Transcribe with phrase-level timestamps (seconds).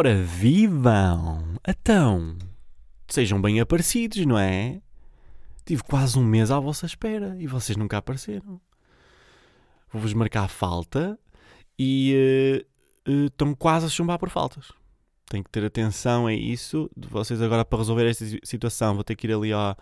[0.00, 1.44] Ora, vivam!
[1.68, 2.38] Então,
[3.06, 4.80] sejam bem aparecidos, não é?
[5.66, 8.58] Tive quase um mês à vossa espera e vocês nunca apareceram.
[9.92, 11.18] Vou-vos marcar falta
[11.78, 12.64] e
[13.06, 14.72] uh, uh, estão quase a chumbar por faltas.
[15.26, 16.90] Tenho que ter atenção a isso.
[16.96, 19.76] De vocês agora, para resolver esta situação, vou ter que ir ali à,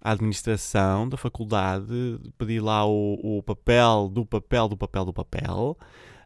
[0.00, 5.76] à administração da faculdade, pedir lá o, o papel do papel do papel do papel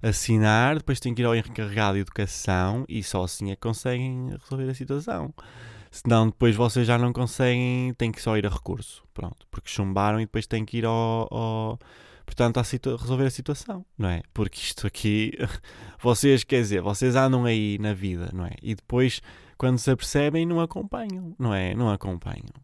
[0.03, 4.31] assinar, depois tem que ir ao encarregado de educação e só assim é que conseguem
[4.43, 5.33] resolver a situação.
[5.91, 9.05] Senão depois vocês já não conseguem, tem que só ir a recurso.
[9.15, 11.79] Pronto, porque chumbaram e depois tem que ir ao, ao
[12.25, 12.63] portanto, a
[12.97, 14.23] resolver a situação, não é?
[14.33, 15.33] Porque isto aqui,
[16.01, 18.53] vocês, quer dizer, vocês andam aí na vida, não é?
[18.63, 19.21] E depois,
[19.59, 21.75] quando se apercebem, não acompanham, não é?
[21.75, 22.55] Não acompanham.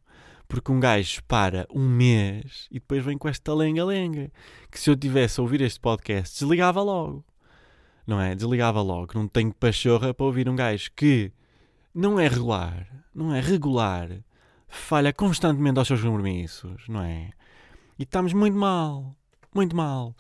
[0.49, 4.33] Porque um gajo para um mês e depois vem com esta lenga-lenga.
[4.71, 7.23] Que se eu tivesse a ouvir este podcast, desligava logo.
[8.09, 8.35] Não é?
[8.35, 9.13] Desligava logo.
[9.15, 11.31] Não tenho pachorra para ouvir um gajo que
[11.95, 14.09] não é regular, não é regular,
[14.67, 17.31] falha constantemente aos seus compromissos, não é?
[17.99, 19.15] E estamos muito mal.
[19.55, 20.15] Muito mal.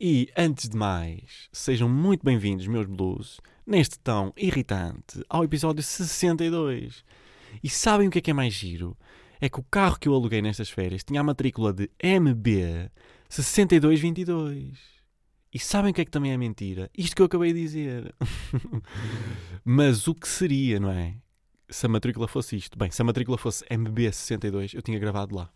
[0.00, 7.04] E, antes de mais, sejam muito bem-vindos, meus blues, neste tão irritante, ao episódio 62.
[7.62, 8.96] E sabem o que é que é mais giro?
[9.40, 12.90] é que o carro que eu aluguei nestas férias tinha a matrícula de MB
[13.28, 14.99] 6222.
[15.52, 16.88] E sabem o que é que também é mentira?
[16.96, 18.14] Isto que eu acabei de dizer.
[19.64, 21.16] Mas o que seria, não é?
[21.68, 22.78] Se a matrícula fosse isto.
[22.78, 25.50] Bem, se a matrícula fosse MB62, eu tinha gravado lá.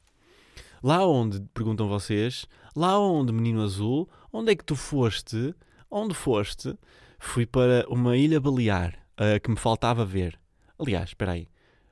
[0.83, 5.55] Lá onde, perguntam vocês, lá onde, menino azul, onde é que tu foste?
[5.91, 6.77] Onde foste?
[7.19, 10.39] Fui para uma ilha balear uh, que me faltava ver.
[10.79, 11.49] Aliás, espera aí.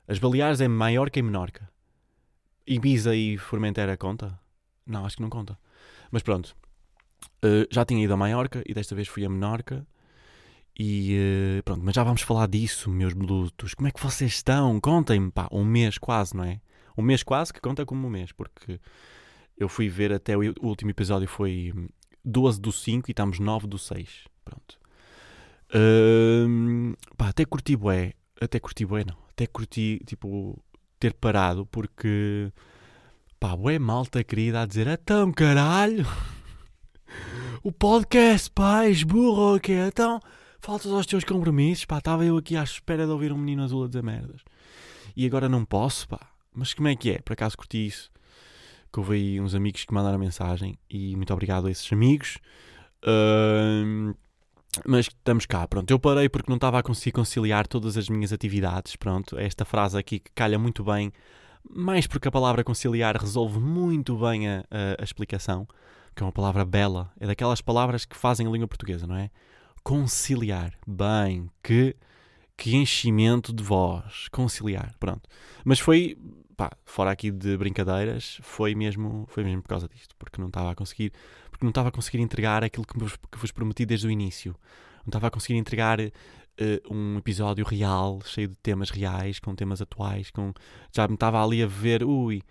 [0.07, 1.71] As Baleares é maior que Menorca.
[2.67, 4.39] Ibiza e Formentera conta?
[4.85, 5.59] Não, acho que não conta.
[6.11, 6.55] Mas pronto.
[7.45, 9.87] Uh, já tinha ido a Maiorca e desta vez fui a Menorca.
[10.79, 13.75] E uh, pronto, mas já vamos falar disso, meus blutos.
[13.75, 14.81] Como é que vocês estão?
[14.81, 16.61] Contem-me, pá, um mês quase, não é?
[16.97, 18.81] Um mês quase que conta como um mês, porque
[19.57, 21.73] eu fui ver até o, último episódio foi
[22.25, 24.25] 12 do 5 e estamos 9 do 6.
[24.45, 24.79] Pronto.
[25.75, 28.15] Uh, pá, até curti bué.
[28.41, 29.17] Até curti bué, não.
[29.31, 30.63] Até curti, tipo,
[31.03, 32.53] ter parado porque
[33.41, 36.07] pá, ué, malta querida a dizer então caralho
[37.63, 39.75] o podcast, pá, és burro, ok?
[39.87, 40.21] Então
[40.61, 43.85] faltas aos teus compromissos, pá, estava eu aqui à espera de ouvir um menino azul
[43.85, 44.43] a dizer merdas
[45.17, 46.21] e agora não posso, pá.
[46.55, 47.19] Mas como é que é?
[47.19, 48.11] Por acaso curti isso?
[48.93, 52.39] Que houve aí uns amigos que mandaram mensagem e muito obrigado a esses amigos.
[53.05, 54.15] Uh,
[54.87, 55.91] mas estamos cá, pronto.
[55.91, 59.39] Eu parei porque não estava a conseguir conciliar todas as minhas atividades, pronto.
[59.39, 61.13] Esta frase aqui que calha muito bem,
[61.69, 65.67] mais porque a palavra conciliar resolve muito bem a, a, a explicação,
[66.15, 69.31] que é uma palavra bela, é daquelas palavras que fazem a língua portuguesa, não é?
[69.83, 71.97] Conciliar, bem, que,
[72.57, 75.29] que enchimento de voz, conciliar, pronto.
[75.65, 76.17] Mas foi,
[76.57, 80.71] pá, fora aqui de brincadeiras, foi mesmo, foi mesmo por causa disto, porque não estava
[80.71, 81.13] a conseguir
[81.63, 84.57] porque não estava a conseguir entregar aquilo que vos, que vos prometi desde o início.
[85.05, 86.11] Não estava a conseguir entregar uh,
[86.95, 90.53] um episódio real, cheio de temas reais, com temas atuais, com
[90.91, 92.43] já me estava ali a ver, ui,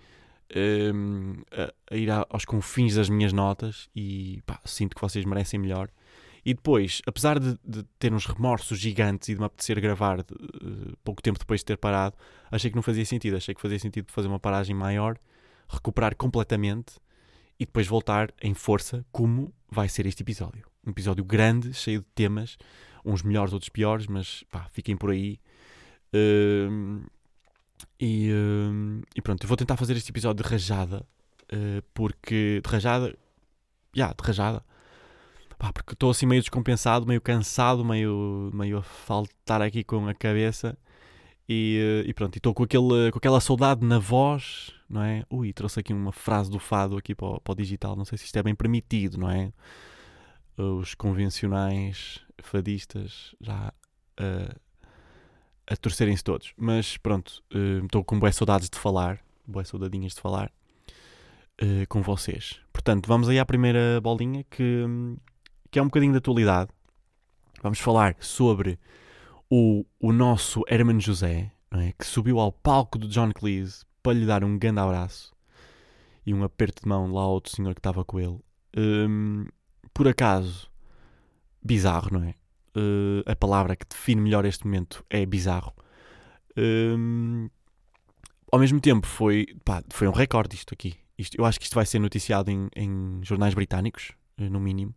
[0.55, 5.25] um, ehm, a, a, ir aos confins das minhas notas e pá, sinto que vocês
[5.25, 5.89] merecem melhor.
[6.43, 10.33] E depois, apesar de, de ter uns remorsos gigantes e de me apetecer gravar de,
[10.33, 12.15] uh, pouco tempo depois de ter parado,
[12.49, 13.37] achei que não fazia sentido.
[13.37, 15.17] Achei que fazia sentido fazer uma paragem maior,
[15.69, 16.95] recuperar completamente
[17.59, 20.65] e depois voltar em força, como vai ser este episódio.
[20.85, 22.57] Um episódio grande, cheio de temas,
[23.05, 25.39] uns melhores, outros piores, mas pá, fiquem por aí.
[26.13, 27.05] Uh,
[27.99, 31.05] e, uh, e, pronto, eu vou tentar fazer este episódio de rajada,
[31.53, 32.61] uh, porque.
[32.63, 33.07] de rajada.
[33.93, 34.63] Já, yeah, de rajada.
[35.57, 40.13] Pá, porque estou assim meio descompensado, meio cansado, meio, meio a faltar aqui com a
[40.13, 40.77] cabeça.
[41.47, 45.23] E, e pronto, estou com, aquele, com aquela saudade na voz não é?
[45.29, 48.17] Ui, trouxe aqui uma frase do fado aqui para o, para o digital, não sei
[48.17, 49.53] se isto é bem permitido, não é?
[50.57, 53.73] Os convencionais fadistas já
[54.19, 54.59] uh,
[55.71, 56.53] a torcerem-se todos.
[56.57, 60.51] Mas pronto, uh, estou com boas saudades de falar, boas saudadinhas de falar
[61.61, 62.59] uh, com vocês.
[62.73, 64.85] Portanto, vamos aí à primeira bolinha que,
[65.71, 66.69] que é um bocadinho de atualidade.
[67.63, 68.77] Vamos falar sobre
[69.49, 71.93] o, o nosso Herman José, é?
[71.97, 75.31] que subiu ao palco do John Cleese para lhe dar um grande abraço
[76.25, 78.39] e um aperto de mão lá ao outro senhor que estava com ele.
[78.75, 79.45] Um,
[79.93, 80.69] por acaso,
[81.63, 82.35] bizarro, não é?
[82.75, 85.73] Uh, a palavra que define melhor este momento é bizarro.
[86.57, 87.49] Um,
[88.51, 90.95] ao mesmo tempo, foi, pá, foi um recorde isto aqui.
[91.17, 94.93] Isto, eu acho que isto vai ser noticiado em, em jornais britânicos, eh, no mínimo,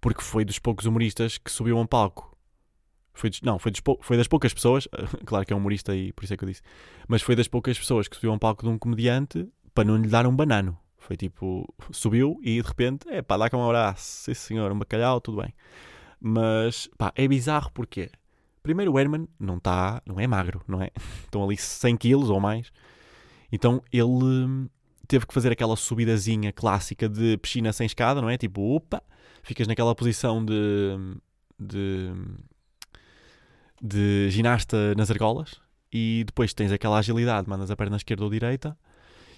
[0.00, 2.36] porque foi dos poucos humoristas que subiu a um palco
[3.14, 4.86] Foi dos, não, foi, dos, foi das poucas pessoas,
[5.24, 6.62] claro que é um humorista e por isso é que eu disse,
[7.08, 9.96] mas foi das poucas pessoas que subiu a um palco de um comediante para não
[9.96, 10.78] lhe dar um banano.
[10.98, 14.78] Foi tipo, subiu e de repente, é pá, dá cá um abraço, sim senhor, um
[14.78, 15.54] bacalhau, tudo bem.
[16.26, 18.10] Mas, pá, é bizarro porque,
[18.62, 20.90] primeiro, o Herman não está, não é magro, não é?
[21.22, 22.72] Estão ali 100 quilos ou mais.
[23.52, 24.66] Então ele hum,
[25.06, 28.38] teve que fazer aquela subidazinha clássica de piscina sem escada, não é?
[28.38, 29.02] Tipo, opa,
[29.42, 30.96] ficas naquela posição de,
[31.60, 32.10] de,
[33.82, 35.60] de ginasta nas argolas
[35.92, 38.74] e depois tens aquela agilidade, mandas a perna esquerda ou direita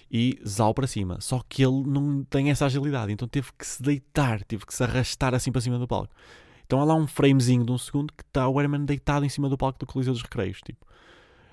[0.09, 1.19] e zau para cima.
[1.19, 4.85] Só que ele não tem essa agilidade, então teve que se deitar, teve que se
[4.85, 6.13] arrastar assim para cima do palco.
[6.67, 9.49] Então há lá um framezinho de um segundo que está o Herman deitado em cima
[9.49, 10.59] do palco do Coliseu dos Recreios.
[10.61, 10.85] Tipo.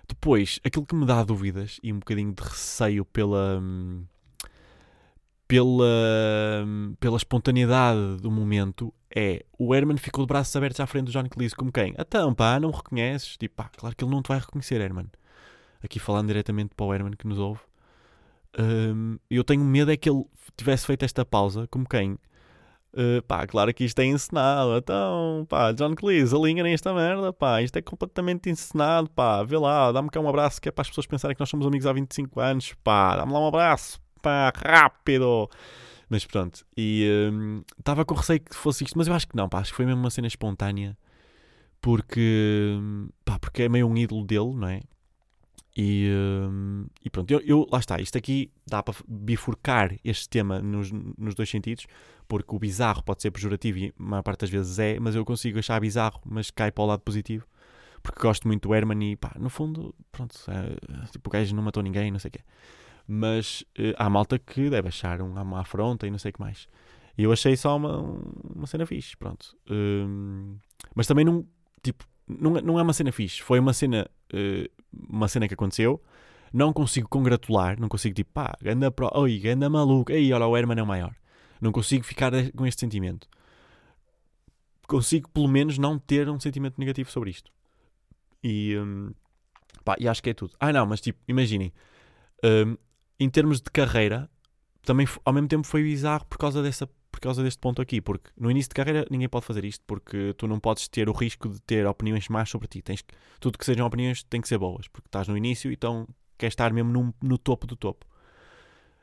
[0.07, 3.63] Depois, aquilo que me dá dúvidas e um bocadinho de receio pela.
[5.47, 6.67] pela.
[6.99, 11.29] pela espontaneidade do momento é o Herman ficou de braços abertos à frente do John
[11.29, 11.95] Cleese, como quem?
[11.97, 13.37] Então, pá, não me reconheces?
[13.37, 15.07] Tipo, pá, claro que ele não te vai reconhecer, Herman.
[15.83, 17.61] Aqui falando diretamente para o Herman que nos ouve.
[18.59, 20.25] Um, eu tenho medo é que ele
[20.57, 22.19] tivesse feito esta pausa, como quem?
[22.97, 24.77] Uh, pá, claro que isto é encenado.
[24.77, 27.61] Então, pá, John Cleese, alinha esta merda, pá.
[27.61, 29.43] Isto é completamente encenado, pá.
[29.43, 31.67] Vê lá, dá-me cá um abraço que é para as pessoas pensarem que nós somos
[31.67, 33.17] amigos há 25 anos, pá.
[33.17, 35.51] Dá-me lá um abraço, pá, rápido.
[36.09, 37.09] Mas pronto, e
[37.77, 39.59] estava um, com receio que fosse isto, mas eu acho que não, pá.
[39.59, 40.97] Acho que foi mesmo uma cena espontânea.
[41.81, 42.79] Porque,
[43.25, 44.81] pá, porque é meio um ídolo dele, não é?
[45.77, 48.01] E, um, e pronto, eu, eu, lá está.
[48.01, 51.87] Isto aqui dá para bifurcar este tema nos, nos dois sentidos,
[52.29, 55.25] porque o bizarro pode ser pejorativo e a maior parte das vezes é, mas eu
[55.25, 57.47] consigo achar bizarro, mas cai para o lado positivo,
[58.03, 61.63] porque gosto muito do Herman e pá, no fundo, pronto, é, tipo, o gajo não
[61.63, 62.41] matou ninguém, não sei o quê.
[63.07, 66.41] Mas uh, há malta que deve achar um, uma afronta e não sei o que
[66.41, 66.69] mais.
[67.19, 67.99] E eu achei só uma,
[68.55, 69.57] uma cena fixe, pronto.
[69.69, 70.57] Um,
[70.95, 71.47] mas também não,
[71.83, 76.03] tipo, não, não é uma cena fixe, foi uma cena uh, uma cena que aconteceu,
[76.53, 80.57] não consigo congratular, não consigo tipo, pá, ganda pro, oi, ganda maluco, ei, olha, o
[80.57, 81.15] Herman é o maior.
[81.61, 83.29] Não consigo ficar com este sentimento.
[84.87, 87.51] Consigo, pelo menos, não ter um sentimento negativo sobre isto.
[88.43, 89.13] E, um,
[89.85, 90.55] pá, e acho que é tudo.
[90.61, 91.73] Ah, não, mas tipo, imaginem,
[92.45, 92.77] um,
[93.19, 94.29] em termos de carreira,
[94.83, 96.89] também ao mesmo tempo foi bizarro por causa dessa
[97.25, 100.47] causa deste ponto aqui, porque no início de carreira ninguém pode fazer isto, porque tu
[100.47, 102.83] não podes ter o risco de ter opiniões más sobre ti.
[102.83, 103.03] Tens,
[103.41, 106.07] tudo que sejam opiniões tem que ser boas, porque estás no início, então
[106.39, 108.07] queres estar mesmo no, no topo do topo.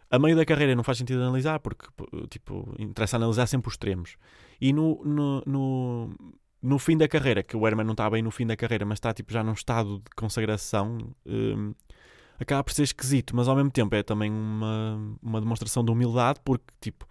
[0.09, 1.87] A meio da carreira não faz sentido analisar, porque
[2.29, 4.17] tipo, interessa analisar sempre os extremos.
[4.59, 6.09] E no, no, no,
[6.61, 8.97] no fim da carreira, que o Herman não está bem no fim da carreira, mas
[8.97, 11.73] está tipo, já num estado de consagração, um,
[12.39, 16.39] acaba por ser esquisito, mas ao mesmo tempo é também uma, uma demonstração de humildade,
[16.43, 17.07] porque tipo,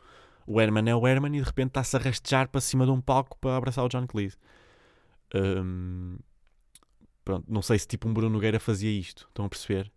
[0.51, 3.01] o Herman é o Herman e de repente está-se a rastejar para cima de um
[3.01, 4.37] palco para abraçar o John Cleese.
[5.33, 6.19] Um,
[7.25, 9.93] pronto, não sei se tipo um Bruno Nogueira fazia isto, estão a perceber?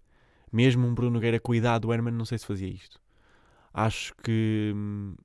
[0.52, 3.02] Mesmo um Bruno Nogueira com a idade do Herman, não sei se fazia isto.
[3.74, 5.16] Acho que hum,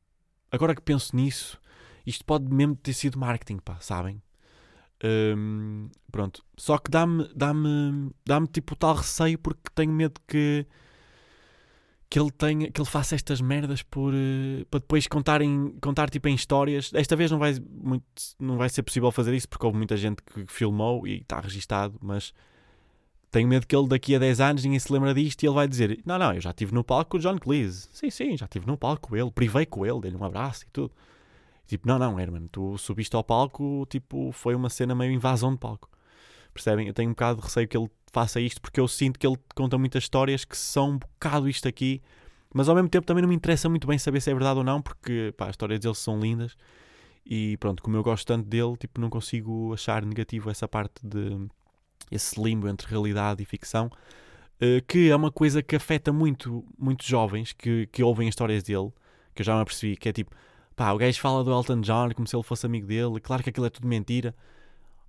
[0.50, 1.60] agora que penso nisso,
[2.06, 4.22] isto pode mesmo ter sido marketing, pá, sabem?
[5.04, 10.66] Um, pronto, só que dá-me dá-me dá-me tipo tal receio porque tenho medo que
[12.10, 16.08] que ele tenha, que ele faça estas merdas por, uh, para depois contar, em, contar
[16.08, 16.90] tipo em histórias.
[16.94, 18.04] Esta vez não vai, muito,
[18.38, 21.98] não vai ser possível fazer isso porque houve muita gente que filmou e está registado,
[22.00, 22.32] mas
[23.30, 25.68] tenho medo que ele daqui a 10 anos ninguém se lembra disto e ele vai
[25.68, 27.88] dizer: Não, não, eu já estive no palco com o John Cleese.
[27.92, 30.68] Sim, sim, já estive no palco com ele, privei com ele, dei-lhe um abraço e
[30.72, 30.92] tudo.
[31.66, 35.58] Tipo, não, não, Herman, tu subiste ao palco, tipo, foi uma cena meio invasão de
[35.58, 35.90] palco.
[36.54, 36.86] Percebem?
[36.88, 39.36] Eu tenho um bocado de receio que ele faça isto porque eu sinto que ele
[39.54, 42.02] conta muitas histórias que são um bocado isto aqui,
[42.52, 44.64] mas ao mesmo tempo também não me interessa muito bem saber se é verdade ou
[44.64, 46.56] não, porque pá, as histórias dele são lindas
[47.24, 51.46] e pronto, como eu gosto tanto dele, tipo, não consigo achar negativo essa parte de
[52.10, 57.06] esse limbo entre realidade e ficção, uh, que é uma coisa que afeta muito muitos
[57.06, 58.90] jovens que, que ouvem as histórias dele,
[59.34, 60.34] que eu já me apercebi, que é tipo,
[60.74, 63.50] pá, o gajo fala do Elton John como se ele fosse amigo dele, claro que
[63.50, 64.34] aquilo é tudo mentira.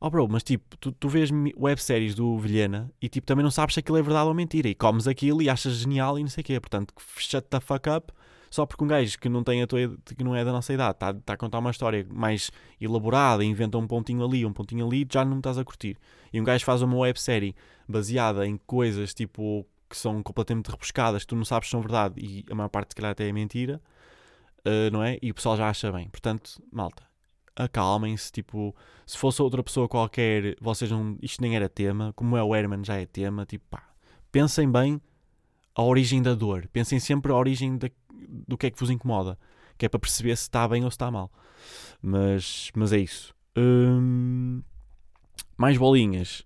[0.02, 3.74] Oh bro, mas tipo, tu, tu vês webséries do Vilhena e tipo, também não sabes
[3.74, 4.68] se aquilo é verdade ou mentira.
[4.70, 6.60] E comes aquilo e achas genial e não sei o quê.
[6.60, 8.14] Portanto, shut the fuck up.
[8.50, 10.96] Só porque um gajo que não, tem a tua, que não é da nossa idade
[10.96, 12.50] está, está a contar uma história mais
[12.82, 15.98] elaborada, inventa um pontinho ali, um pontinho ali, já não estás a curtir.
[16.34, 17.56] E um gajo faz uma websérie
[17.88, 22.16] baseada em coisas tipo que são completamente repuscadas, que tu não sabes se são verdade
[22.20, 23.82] e a maior parte se calhar até é mentira,
[24.60, 25.18] uh, não é?
[25.22, 26.08] E o pessoal já acha bem.
[26.10, 27.04] Portanto, malta,
[27.56, 28.76] acalmem-se, tipo,
[29.06, 32.84] se fosse outra pessoa qualquer, vocês não, isto nem era tema, como é o Herman
[32.84, 33.84] já é tema, tipo, pá,
[34.32, 35.02] pensem bem
[35.76, 37.90] a origem da dor, pensem sempre a origem da,
[38.48, 39.38] do que é que vos incomoda,
[39.78, 41.32] que é para perceber se está bem ou se está mal.
[42.02, 43.34] Mas, mas é isso.
[43.58, 44.62] Hum,
[45.58, 46.46] mais bolinhas.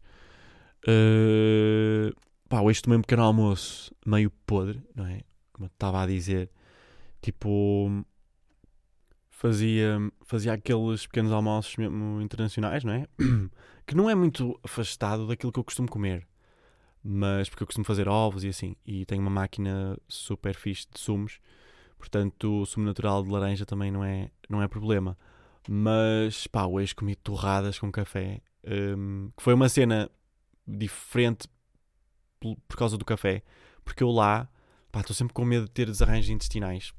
[0.87, 2.13] Uh,
[2.49, 5.21] pá, hoje tomei um pequeno almoço meio podre, não é?
[5.51, 6.49] Como eu estava a dizer.
[7.21, 8.05] Tipo,
[9.43, 13.07] fazia, fazia aqueles pequenos almoços mesmo internacionais, não é?
[13.85, 16.25] Que não é muito afastado daquilo que eu costumo comer.
[17.03, 18.77] Mas porque eu costumo fazer ovos e assim.
[18.85, 21.41] E tenho uma máquina super fixe de sumos.
[21.97, 25.17] Portanto, o sumo natural de laranja também não é, não é problema.
[25.69, 28.39] Mas, pá, hoje comi torradas com café.
[28.65, 30.09] Um, que foi uma cena
[30.65, 31.49] diferente
[32.39, 33.43] por causa do café.
[33.83, 34.47] Porque eu lá,
[34.93, 36.93] pá, estou sempre com medo de ter desarranjos intestinais.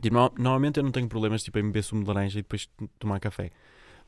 [0.00, 2.68] Tipo, normalmente eu não tenho problemas tipo, em beber sumo de laranja e depois
[2.98, 3.50] tomar café.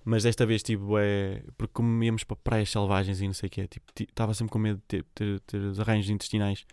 [0.04, 1.42] Mas desta vez, tipo, é.
[1.58, 4.58] Porque como íamos para praias selvagens e não sei o quê, tipo, estava sempre com
[4.58, 6.64] medo de ter, ter, ter arranjos intestinais,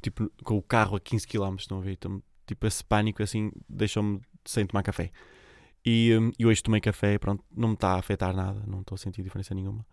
[0.00, 1.92] tipo, com o carro a 15 km, estão a ver?
[1.92, 5.10] Então, tipo, esse pânico assim deixou-me sem tomar café.
[5.84, 8.94] E, um, e hoje tomei café, pronto, não me está a afetar nada, não estou
[8.94, 9.86] a sentir diferença nenhuma.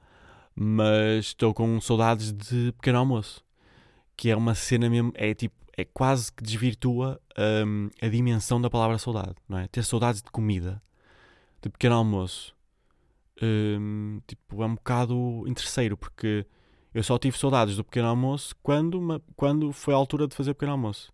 [0.55, 3.43] Mas estou com saudades de pequeno almoço,
[4.17, 7.21] que é uma cena mesmo, é tipo, é quase que desvirtua
[7.65, 9.67] um, a dimensão da palavra saudade, não é?
[9.67, 10.81] Ter saudades de comida,
[11.61, 12.55] de pequeno almoço,
[13.41, 16.47] um, tipo, é um bocado interesseiro, porque
[16.93, 20.55] eu só tive saudades do pequeno almoço quando, quando foi a altura de fazer o
[20.55, 21.13] pequeno almoço.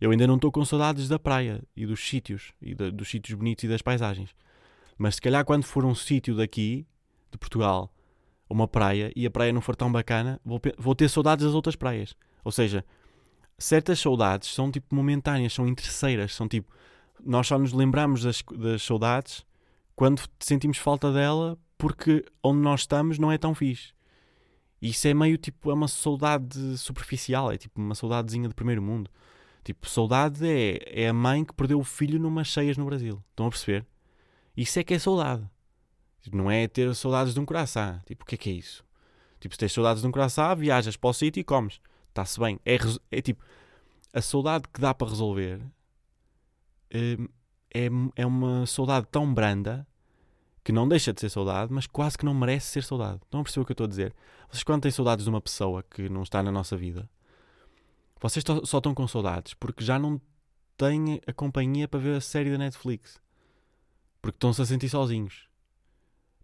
[0.00, 3.36] Eu ainda não estou com saudades da praia e dos sítios, e da, dos sítios
[3.36, 4.30] bonitos e das paisagens.
[4.96, 6.86] Mas se calhar quando for um sítio daqui,
[7.32, 7.92] de Portugal,
[8.48, 11.74] uma praia, e a praia não for tão bacana, vou, vou ter saudades das outras
[11.74, 12.14] praias.
[12.46, 12.84] Ou seja,
[13.58, 16.72] certas saudades são tipo momentâneas, são interesseiras, são tipo.
[17.24, 19.44] Nós só nos lembramos das, das saudades
[19.96, 23.92] quando sentimos falta dela porque onde nós estamos não é tão fixe.
[24.80, 29.10] Isso é meio tipo, é uma saudade superficial, é tipo uma saudadezinha de primeiro mundo.
[29.64, 33.20] Tipo, saudade é, é a mãe que perdeu o filho numas cheias no Brasil.
[33.30, 33.84] Estão a perceber?
[34.56, 35.44] Isso é que é saudade.
[36.22, 38.00] Tipo, não é ter saudades de um coração.
[38.06, 38.84] Tipo, o que é que é isso?
[39.40, 41.80] Tipo, se tens saudades de um coração, viajas para o sítio e comes.
[42.16, 42.58] Está-se bem.
[42.64, 42.78] É,
[43.10, 43.44] é tipo,
[44.10, 45.60] a saudade que dá para resolver
[46.94, 47.28] hum,
[47.74, 49.86] é, é uma saudade tão branda
[50.64, 53.20] que não deixa de ser saudade, mas quase que não merece ser saudade.
[53.22, 54.14] Estão a perceber o que eu estou a dizer?
[54.48, 57.08] Vocês, quando têm saudades de uma pessoa que não está na nossa vida,
[58.18, 60.18] vocês só estão com saudades porque já não
[60.78, 63.20] têm a companhia para ver a série da Netflix.
[64.22, 65.45] Porque estão-se a sentir sozinhos.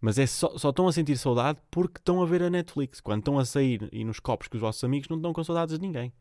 [0.03, 2.99] Mas é só, só estão a sentir saudade porque estão a ver a Netflix.
[2.99, 5.79] Quando estão a sair e nos copos com os vossos amigos, não estão com saudades
[5.79, 6.11] de ninguém.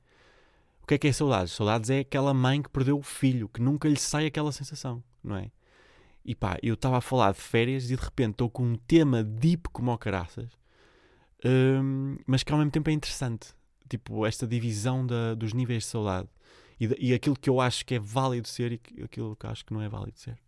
[0.85, 1.53] O que é que é saudades?
[1.53, 5.35] Saudades é aquela mãe que perdeu o filho, que nunca lhe sai aquela sensação, não
[5.35, 5.51] é?
[6.25, 9.25] E pá, eu estava a falar de férias e de repente estou com um tema
[9.25, 10.51] deep como o caraças,
[11.45, 13.49] um, mas que ao mesmo tempo é interessante.
[13.89, 16.29] Tipo, esta divisão da, dos níveis de saudade
[16.79, 19.67] e, de, e aquilo que eu acho que é válido ser e aquilo que acho
[19.67, 20.39] que não é válido ser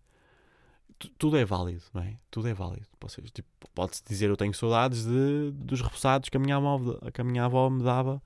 [1.19, 2.19] tudo é válido, não é?
[2.31, 2.87] Tudo é válido.
[3.33, 7.25] Tipo, pode-se dizer eu tenho saudades de, dos repousados que a minha avó, que a
[7.25, 8.23] minha avó me dava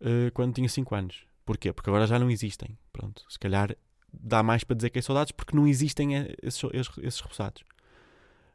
[0.00, 1.26] uh, quando tinha 5 anos.
[1.44, 1.72] Porquê?
[1.72, 2.76] Porque agora já não existem.
[2.92, 3.76] Pronto, se calhar
[4.12, 7.62] dá mais para dizer que é saudades porque não existem eh, esses, esses, esses repousados.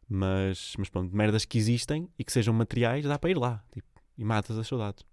[0.10, 3.88] Mas, mas pronto, merdas que existem e que sejam materiais, dá para ir lá tipo,
[4.18, 5.06] e matas as saudades.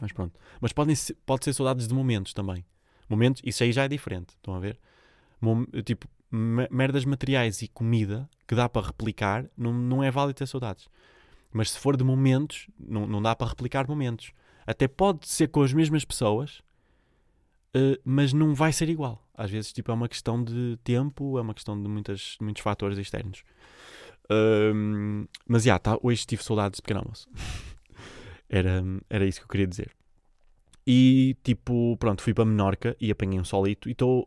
[0.00, 0.38] Mas pronto.
[0.60, 2.64] Mas podem ser, pode ser saudades de momentos também.
[3.08, 4.30] Momentos, isso aí já é diferente.
[4.30, 4.78] Estão a ver?
[5.40, 10.46] Mom, tipo, merdas materiais e comida que dá para replicar, não, não é válido ter
[10.46, 10.88] saudades.
[11.52, 14.32] Mas se for de momentos, não, não dá para replicar momentos.
[14.66, 16.58] Até pode ser com as mesmas pessoas,
[17.74, 19.24] uh, mas não vai ser igual.
[19.34, 22.98] Às vezes tipo, é uma questão de tempo, é uma questão de muitas, muitos fatores
[22.98, 23.42] externos.
[24.24, 27.28] Uh, mas já, tá, hoje tive saudades de pequeno almoço.
[28.50, 29.90] era, era isso que eu queria dizer.
[30.86, 34.26] E tipo, pronto, fui para Menorca e apanhei um solito e estou,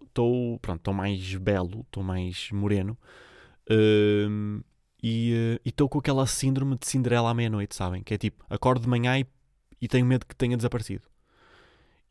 [0.61, 2.97] pronto, estou mais belo, estou mais moreno.
[3.71, 4.63] Uh,
[5.01, 8.03] e estou com aquela síndrome de Cinderela à meia-noite, sabem?
[8.03, 9.25] Que é tipo, acordo de manhã e,
[9.81, 11.03] e tenho medo que tenha desaparecido.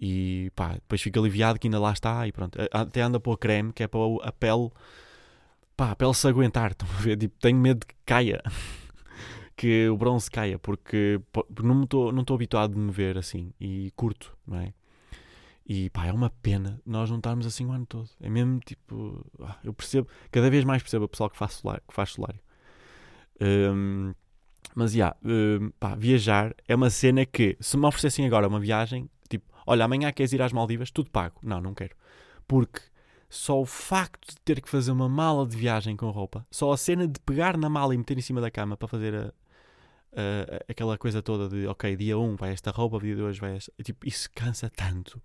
[0.00, 2.58] E pá, depois fico aliviado que ainda lá está e pronto.
[2.72, 4.70] Até anda para o creme, que é para a pele,
[5.76, 6.70] pá, a pele se aguentar.
[6.72, 7.16] Estão a ver?
[7.18, 8.42] Tipo, tenho medo que caia.
[9.58, 11.20] Que o bronze caia, porque,
[11.60, 14.72] não estou não habituado de me ver assim e curto, não é?
[15.66, 18.08] E pá, é uma pena nós não estarmos assim o ano todo.
[18.20, 19.26] É mesmo tipo.
[19.42, 22.40] Ah, eu percebo, cada vez mais percebo o pessoal que faz, solar, que faz solário.
[23.40, 24.14] Um,
[24.76, 28.60] mas já, yeah, um, pá, viajar é uma cena que, se me oferecessem agora uma
[28.60, 31.36] viagem, tipo, olha, amanhã queres ir às Maldivas, tudo pago.
[31.42, 31.96] Não, não quero.
[32.46, 32.80] Porque
[33.28, 36.76] só o facto de ter que fazer uma mala de viagem com roupa, só a
[36.76, 39.32] cena de pegar na mala e meter em cima da cama para fazer a,
[40.12, 43.56] uh, aquela coisa toda de ok, dia 1 um vai esta roupa, dia 2 vai
[43.56, 43.72] esta.
[43.82, 45.20] Tipo, isso cansa tanto.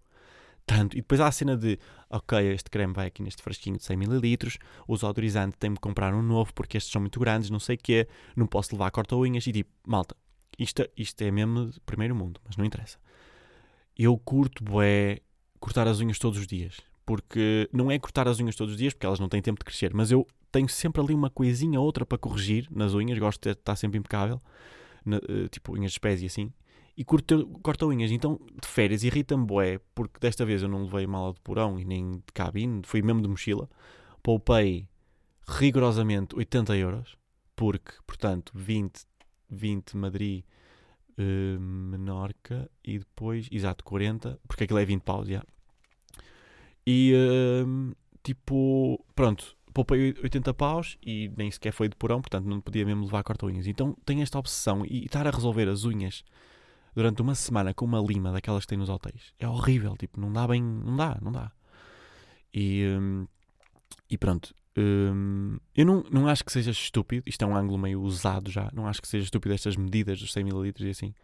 [0.66, 0.98] tanto.
[0.98, 4.58] E depois há a cena de, ok, este creme vai aqui neste frasquinho de 100ml,
[4.88, 8.08] o desodorizante tem-me comprar um novo porque estes são muito grandes, não sei o quê,
[8.36, 9.46] não posso levar corta-unhas.
[9.48, 10.16] E tipo, malta,
[10.58, 12.98] isto, isto é mesmo primeiro mundo, mas não interessa.
[13.98, 15.20] Eu curto, bué,
[15.60, 16.78] cortar as unhas todos os dias.
[17.06, 19.66] Porque não é cortar as unhas todos os dias, porque elas não têm tempo de
[19.66, 23.42] crescer, mas eu tenho sempre ali uma coisinha ou outra para corrigir nas unhas, gosto
[23.42, 24.40] de estar sempre impecável,
[25.06, 26.54] na, uh, tipo unhas de pés e assim,
[26.96, 28.12] e curto, corto unhas.
[28.12, 31.86] Então, de férias, irrita-me bué, porque desta vez eu não levei mala de porão e
[31.86, 33.70] nem de cabine, fui mesmo de mochila,
[34.22, 34.88] poupei
[35.48, 37.18] rigorosamente 80 euros,
[37.56, 39.06] porque, portanto, 20,
[39.50, 40.44] 20 Madrid,
[41.18, 45.44] uh, Menorca e depois, exato, 40, porque aquilo é 20 paus, já.
[46.86, 52.62] E, uh, tipo, pronto, poupei 80 paus e nem sequer foi de porão, portanto não
[52.62, 53.68] podia mesmo levar corta-unhas.
[53.68, 56.24] Então tenho esta obsessão e estar a resolver as unhas
[56.96, 60.32] durante uma semana com uma lima daquelas que tem nos hotéis é horrível, tipo, não
[60.32, 61.52] dá bem, não dá, não dá.
[62.54, 63.28] E, um,
[64.10, 68.02] e pronto, um, eu não, não acho que seja estúpido, isto é um ângulo meio
[68.02, 71.16] usado já, não acho que seja estúpido estas medidas dos 100 ml e assim,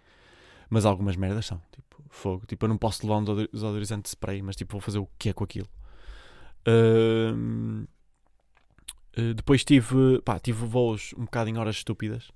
[0.69, 4.41] mas algumas merdas são, tipo, fogo, tipo, eu não posso levar um desodorizante de spray,
[4.41, 5.67] mas tipo, vou fazer o que é com aquilo.
[9.19, 12.31] Eh, depois tive, pá, tive voos um bocado em horas estúpidas,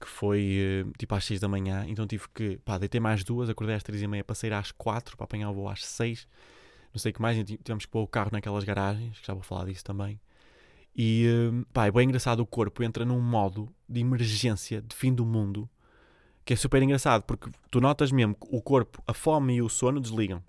[0.00, 3.48] que foi uh, tipo às 6 da manhã, então tive que, pá, deitei mais duas,
[3.48, 6.28] acordei às 3 e meia para sair às 4 para apanhar o voo às 6,
[6.92, 9.42] não sei o que mais, tivemos que pôr o carro naquelas garagens, que já vou
[9.42, 10.20] falar disso também.
[10.94, 15.14] E, uh, pá, é bem engraçado, o corpo entra num modo de emergência, de fim
[15.14, 15.68] do mundo,
[16.46, 19.68] que é super engraçado, porque tu notas mesmo que o corpo, a fome e o
[19.68, 20.40] sono desligam.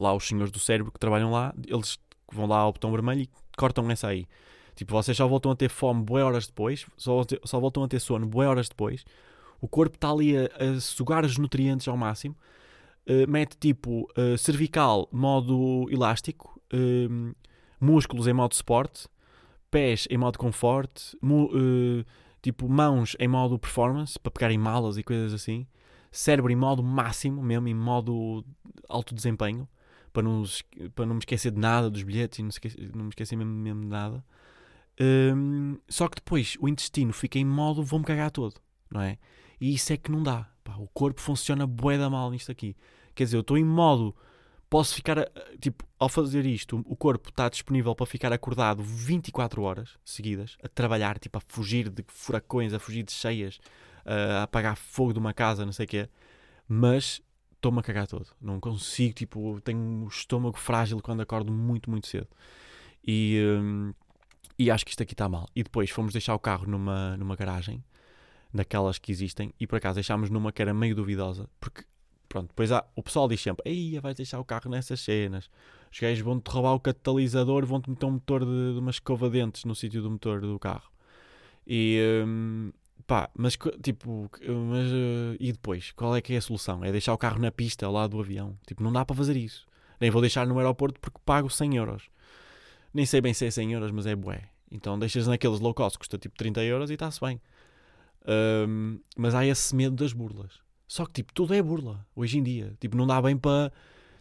[0.00, 1.98] Lá os senhores do cérebro que trabalham lá, eles
[2.32, 4.26] vão lá ao botão vermelho e cortam essa aí.
[4.74, 8.00] Tipo, vocês só voltam a ter fome boas horas depois, só, só voltam a ter
[8.00, 9.04] sono boas horas depois.
[9.60, 12.34] O corpo está ali a, a, sugar os nutrientes ao máximo.
[13.06, 17.36] Uh, mete tipo uh, cervical modo elástico, uh,
[17.78, 19.06] músculos em modo sport,
[19.70, 21.18] pés em modo conforto,
[22.42, 25.66] tipo mãos em modo performance para pegarem malas e coisas assim,
[26.10, 28.44] cérebro em modo máximo, mesmo em modo
[28.88, 29.66] alto desempenho
[30.12, 30.42] para não,
[30.94, 33.52] para não me esquecer de nada dos bilhetes e não, esquecer, não me esquecer mesmo,
[33.52, 34.24] mesmo de nada.
[35.00, 39.18] Um, só que depois o intestino fica em modo vou-me cagar todo, não é?
[39.60, 40.48] E isso é que não dá.
[40.62, 42.76] Pá, o corpo funciona bué da mal nisto aqui.
[43.14, 44.14] Quer dizer, eu estou em modo.
[44.72, 45.30] Posso ficar,
[45.60, 50.68] tipo, ao fazer isto, o corpo está disponível para ficar acordado 24 horas seguidas, a
[50.68, 53.60] trabalhar, tipo, a fugir de furacões, a fugir de cheias,
[54.02, 56.08] a apagar fogo de uma casa, não sei o quê.
[56.66, 57.20] Mas
[57.52, 58.26] estou-me a cagar todo.
[58.40, 62.28] Não consigo, tipo, tenho um estômago frágil quando acordo muito, muito cedo.
[63.06, 63.92] E, hum,
[64.58, 65.50] e acho que isto aqui está mal.
[65.54, 67.84] E depois fomos deixar o carro numa, numa garagem,
[68.54, 71.84] daquelas que existem, e por acaso deixámos numa que era meio duvidosa, porque,
[72.32, 75.50] pronto, depois há, o pessoal diz sempre: Ei, vais deixar o carro nessas cenas,
[75.92, 79.38] os gajos vão-te roubar o catalisador, vão-te meter um motor de, de uma escova de
[79.38, 80.90] dentes no sítio do motor do carro.
[81.66, 82.72] E, hum,
[83.06, 85.92] Pá, mas tipo, mas, uh, e depois?
[85.92, 86.84] Qual é que é a solução?
[86.84, 88.56] É deixar o carro na pista lado do avião?
[88.66, 89.66] Tipo, não dá para fazer isso.
[90.00, 92.04] Nem vou deixar no aeroporto porque pago 100 euros.
[92.94, 94.48] Nem sei bem se é 100 euros, mas é bué.
[94.70, 97.40] Então deixas naqueles low cost, custa tipo 30 euros e está-se bem.
[98.66, 100.61] Um, mas há esse medo das burlas.
[100.92, 102.76] Só que tipo, tudo é burla hoje em dia.
[102.78, 103.72] Tipo, não dá bem para.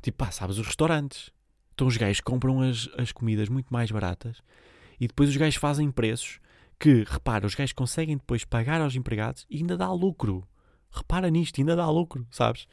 [0.02, 1.30] Tipo, pá, sabes, os restaurantes.
[1.74, 4.42] Então os gajos compram as, as comidas muito mais baratas
[4.98, 6.40] e depois os gajos fazem preços
[6.80, 10.48] que, repara, os gajos conseguem depois pagar aos empregados e ainda dá lucro.
[10.90, 12.70] Repara nisto, ainda dá lucro, sabes?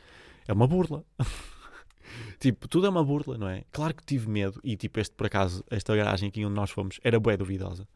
[0.46, 1.04] É uma burla.
[2.38, 3.64] tipo, tudo é uma burla, não é?
[3.72, 7.00] Claro que tive medo e, tipo, este, por acaso, esta garagem aqui onde nós fomos
[7.02, 7.88] era bué duvidosa.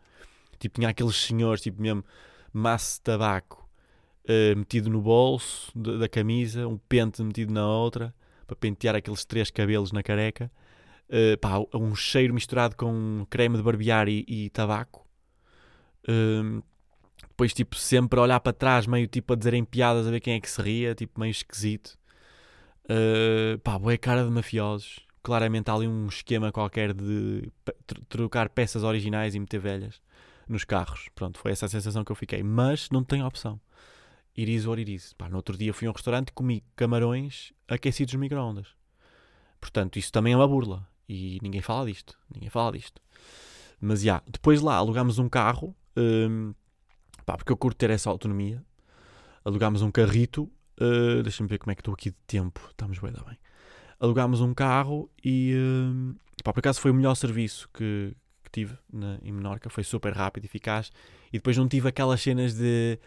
[0.58, 2.04] Tipo, tinha aqueles senhores, tipo, mesmo
[2.52, 3.62] maço de tabaco
[4.24, 8.14] uh, metido no bolso de, da camisa, um pente metido na outra,
[8.46, 10.50] para pentear aqueles três cabelos na careca.
[11.08, 15.02] Uh, pá, um cheiro misturado com creme de barbear e, e tabaco
[17.42, 20.34] depois, tipo, sempre a olhar para trás, meio tipo a dizerem piadas, a ver quem
[20.34, 21.98] é que se ria, tipo, meio esquisito.
[22.84, 25.00] Uh, pá, boa cara de mafiosos.
[25.22, 27.50] Claramente há ali um esquema qualquer de
[28.08, 30.00] trocar peças originais e meter velhas
[30.48, 31.08] nos carros.
[31.14, 32.42] Pronto, foi essa a sensação que eu fiquei.
[32.42, 33.60] Mas não tenho opção.
[34.36, 35.12] Iris or iris.
[35.12, 38.68] Pá, no outro dia fui a um restaurante e comi camarões aquecidos no micro-ondas.
[39.60, 40.88] Portanto, isso também é uma burla.
[41.08, 42.18] E ninguém fala disto.
[42.32, 43.00] Ninguém fala disto.
[43.80, 46.54] Mas já, yeah, depois lá alugámos um carro um,
[47.24, 48.64] pá, porque eu curto ter essa autonomia.
[49.44, 50.50] Alugámos um carrito.
[50.80, 52.60] Uh, Deixa-me ver como é que estou aqui de tempo.
[52.70, 53.38] Estamos bem, bem.
[54.00, 58.76] Alugámos um carro e uh, pá, por acaso foi o melhor serviço que, que tive
[58.92, 59.68] na, em Menorca.
[59.70, 60.90] Foi super rápido, eficaz.
[61.32, 62.98] E depois não tive aquelas cenas de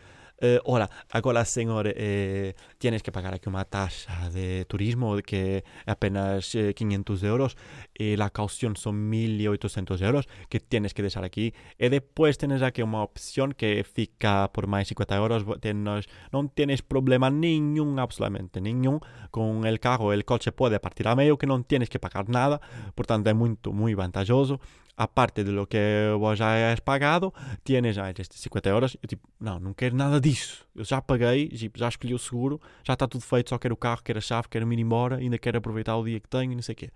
[0.41, 6.53] Uh, ora, agora, senhor, eh, tienes que pagar aquí una tasa de turismo que apenas
[6.55, 7.57] eh, 500 euros
[7.93, 11.53] y la caución son 1.800 euros que tienes que dejar aquí.
[11.79, 15.45] Y después tienes aquí una opción que fica por más 50 euros.
[15.61, 18.99] Tienes, no tienes problema ningún, absolutamente ningún,
[19.31, 20.11] con el carro.
[20.11, 22.59] El coche puede partir a medio que no tienes que pagar nada.
[22.93, 24.59] Por tanto, es muy, muy vantajoso.
[24.97, 25.77] Aparte de lo que
[26.17, 28.97] vos já és pagado, tienes já estes 50 euros.
[29.01, 30.65] Eu tipo, não, não quero nada disso.
[30.75, 34.01] Eu já paguei, já escolhi o seguro, já está tudo feito, só quero o carro,
[34.03, 36.55] quero a chave, quero me ir embora, ainda quero aproveitar o dia que tenho e
[36.55, 36.89] não sei o quê.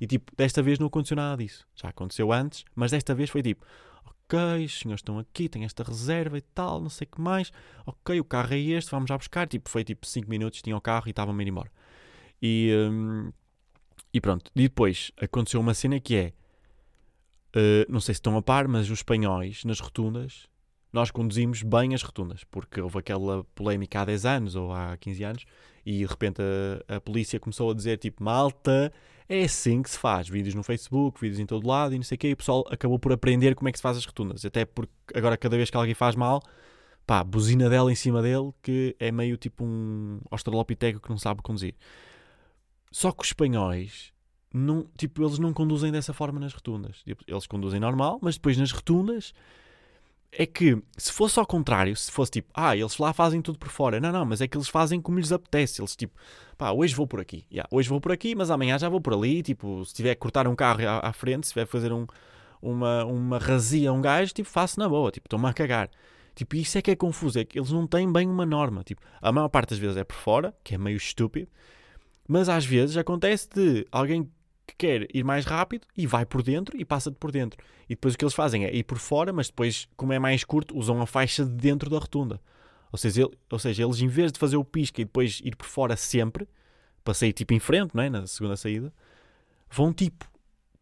[0.00, 1.66] E tipo, desta vez não aconteceu nada disso.
[1.74, 3.64] Já aconteceu antes, mas desta vez foi tipo,
[4.04, 7.50] ok, os senhores estão aqui, têm esta reserva e tal, não sei o que mais.
[7.86, 9.48] Ok, o carro é este, vamos já buscar.
[9.48, 11.70] Tipo, foi tipo 5 minutos, tinha o carro e estava-me a ir embora.
[12.40, 13.32] E, hum,
[14.12, 14.50] e pronto.
[14.54, 16.32] E depois aconteceu uma cena que é
[17.58, 20.46] Uh, não sei se estão a par, mas os espanhóis, nas rotundas,
[20.92, 25.24] nós conduzimos bem as rotundas, porque houve aquela polémica há 10 anos ou há 15
[25.24, 25.44] anos,
[25.84, 28.92] e de repente a, a, polícia começou a dizer tipo, malta,
[29.28, 32.14] é assim que se faz, vídeos no Facebook, vídeos em todo lado e não sei
[32.14, 34.44] o quê, e o pessoal acabou por aprender como é que se faz as rotundas,
[34.44, 36.40] até porque agora cada vez que alguém faz mal,
[37.04, 41.42] pá, buzina dela em cima dele, que é meio tipo um australopiteco que não sabe
[41.42, 41.74] conduzir.
[42.92, 44.12] Só que os espanhóis
[44.52, 46.98] não, tipo, eles não conduzem dessa forma nas rotundas.
[47.04, 49.34] Tipo, eles conduzem normal, mas depois nas rotundas
[50.30, 53.68] é que se fosse ao contrário, se fosse tipo, ah, eles lá fazem tudo por
[53.68, 54.00] fora.
[54.00, 55.80] Não, não, mas é que eles fazem como lhes apetece.
[55.80, 56.14] Eles tipo,
[56.56, 59.14] pá, hoje vou por aqui, yeah, hoje vou por aqui, mas amanhã já vou por
[59.14, 59.42] ali.
[59.42, 62.06] Tipo, se tiver que cortar um carro à, à frente, se tiver que fazer um,
[62.60, 65.90] uma, uma razia a um gajo, tipo, faço na boa, tipo, estou-me a cagar.
[66.34, 68.84] Tipo, isso é que é confuso, é que eles não têm bem uma norma.
[68.84, 71.48] Tipo, a maior parte das vezes é por fora, que é meio estúpido,
[72.28, 74.30] mas às vezes acontece de alguém
[74.68, 77.58] que quer ir mais rápido e vai por dentro e passa-te por dentro.
[77.88, 80.44] E depois o que eles fazem é ir por fora, mas depois, como é mais
[80.44, 82.40] curto, usam a faixa de dentro da rotunda.
[82.92, 85.56] Ou seja, ele, ou seja, eles em vez de fazer o pisca e depois ir
[85.56, 86.46] por fora sempre,
[87.02, 88.10] para sair tipo em frente, não é?
[88.10, 88.92] na segunda saída,
[89.70, 90.30] vão tipo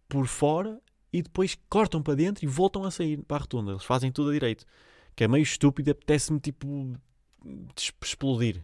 [0.09, 0.81] por fora
[1.13, 3.73] e depois cortam para dentro e voltam a sair para a rotunda.
[3.73, 4.65] Eles fazem tudo a direito.
[5.15, 6.95] Que é meio estúpido, apetece-me tipo
[8.03, 8.63] explodir.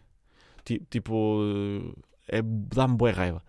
[0.89, 1.39] Tipo,
[2.27, 3.43] é, dá-me boa raiva.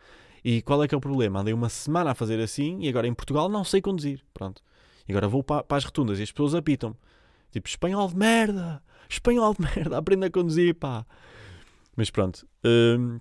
[0.44, 1.40] E qual é que é o problema?
[1.40, 4.20] Andei uma semana a fazer assim e agora em Portugal não sei conduzir.
[4.34, 4.62] Pronto.
[5.08, 6.94] E agora vou para, para as rotundas e as pessoas apitam.
[7.50, 8.82] Tipo, espanhol de merda!
[9.08, 9.96] Espanhol de merda!
[9.96, 11.06] Aprenda a conduzir, pá!
[11.96, 12.46] Mas pronto.
[12.64, 13.20] Hum,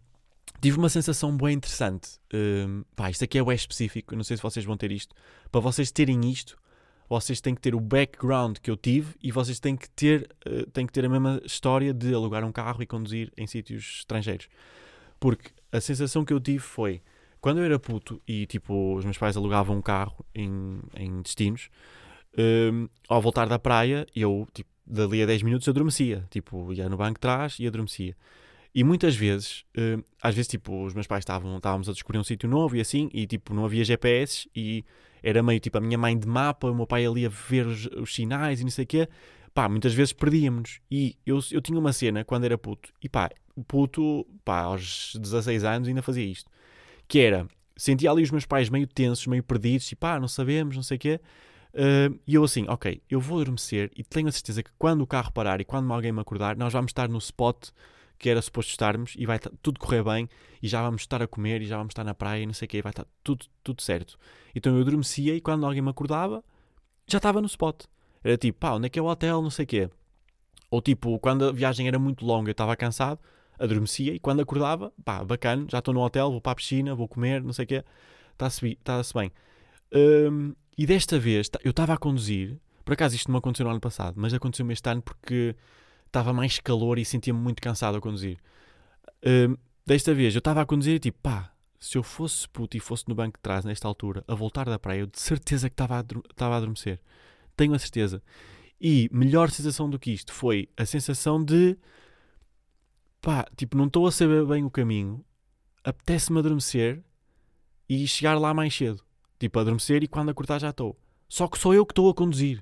[0.61, 2.19] tive uma sensação bem interessante.
[2.33, 4.15] Hum, pá, isto aqui é é específico.
[4.15, 5.15] Não sei se vocês vão ter isto.
[5.49, 6.57] Para vocês terem isto,
[7.07, 10.69] vocês têm que ter o background que eu tive e vocês têm que ter, uh,
[10.71, 14.49] têm que ter a mesma história de alugar um carro e conduzir em sítios estrangeiros.
[15.19, 17.01] Porque a sensação que eu tive foi
[17.43, 21.69] quando eu era puto e tipo os meus pais alugavam um carro em, em destinos,
[22.37, 26.25] um, ao voltar da praia, eu tipo, dali a 10 minutos adormecia.
[26.29, 28.15] Tipo, ia no banco trás e adormecia.
[28.73, 32.23] E muitas vezes, um, às vezes, tipo, os meus pais estavam, estávamos a descobrir um
[32.23, 34.85] sítio novo e assim, e tipo, não havia GPS e
[35.21, 37.87] era meio tipo a minha mãe de mapa, o meu pai ali a ver os,
[37.87, 39.09] os sinais e não sei o quê.
[39.53, 40.79] Pá, muitas vezes perdíamos.
[40.89, 43.29] E eu, eu tinha uma cena quando era puto, e pá,
[43.67, 46.52] puto, pá, aos 16 anos ainda fazia isto
[47.07, 50.75] que era, sentia ali os meus pais meio tensos, meio perdidos, e pá, não sabemos,
[50.75, 51.19] não sei o quê,
[51.73, 55.07] uh, e eu assim, ok, eu vou adormecer e tenho a certeza que quando o
[55.07, 57.69] carro parar e quando alguém me acordar, nós vamos estar no spot
[58.17, 60.29] que era suposto estarmos e vai tudo correr bem
[60.61, 62.67] e já vamos estar a comer e já vamos estar na praia e não sei
[62.67, 64.17] o quê, vai estar tudo, tudo certo.
[64.55, 66.41] Então eu adormecia e quando alguém me acordava,
[67.05, 67.83] já estava no spot.
[68.23, 69.89] Era tipo, pá, onde é que é o hotel, não sei o quê.
[70.71, 73.19] Ou tipo, quando a viagem era muito longa eu estava cansado,
[73.59, 77.07] adormecia e quando acordava, pá, bacana, já estou no hotel, vou para a piscina, vou
[77.07, 77.83] comer, não sei o quê,
[78.31, 79.31] está-se tá bem.
[79.93, 83.79] Um, e desta vez, eu estava a conduzir, por acaso isto não aconteceu no ano
[83.79, 85.55] passado, mas aconteceu-me este ano porque
[86.07, 88.37] estava mais calor e sentia-me muito cansado a conduzir.
[89.25, 92.79] Um, desta vez, eu estava a conduzir e tipo, pá, se eu fosse puto e
[92.79, 95.73] fosse no banco de trás nesta altura, a voltar da praia, eu de certeza que
[95.73, 96.99] estava a, estava a adormecer.
[97.55, 98.21] Tenho a certeza.
[98.79, 101.77] E melhor sensação do que isto foi a sensação de
[103.23, 105.23] pá, tipo, não estou a saber bem o caminho,
[105.81, 107.01] apetece-me adormecer
[107.87, 109.01] e chegar lá mais cedo.
[109.39, 110.99] Tipo, adormecer e quando acordar já estou.
[111.29, 112.61] Só que sou eu que estou a conduzir.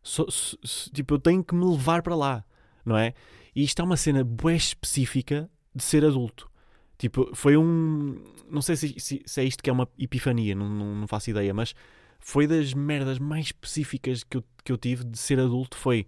[0.00, 2.44] So, so, so, tipo, eu tenho que me levar para lá,
[2.84, 3.12] não é?
[3.54, 6.48] E isto é uma cena bué específica de ser adulto.
[6.96, 8.22] Tipo, foi um.
[8.48, 11.30] Não sei se, se, se é isto que é uma epifania, não, não, não, faço
[11.30, 11.74] ideia, mas
[12.20, 15.76] foi das merdas mais específicas que eu, que eu tive de ser adulto.
[15.76, 16.06] Foi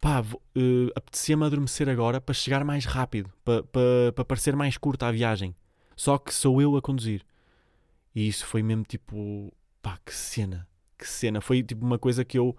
[0.00, 5.06] pá, uh, apetecia-me adormecer agora para chegar mais rápido, para, para, para parecer mais curta
[5.06, 5.54] a viagem.
[5.94, 7.24] Só que sou eu a conduzir.
[8.14, 10.66] E isso foi mesmo tipo, pá, que cena,
[10.98, 11.40] que cena.
[11.40, 12.56] Foi tipo uma coisa que eu,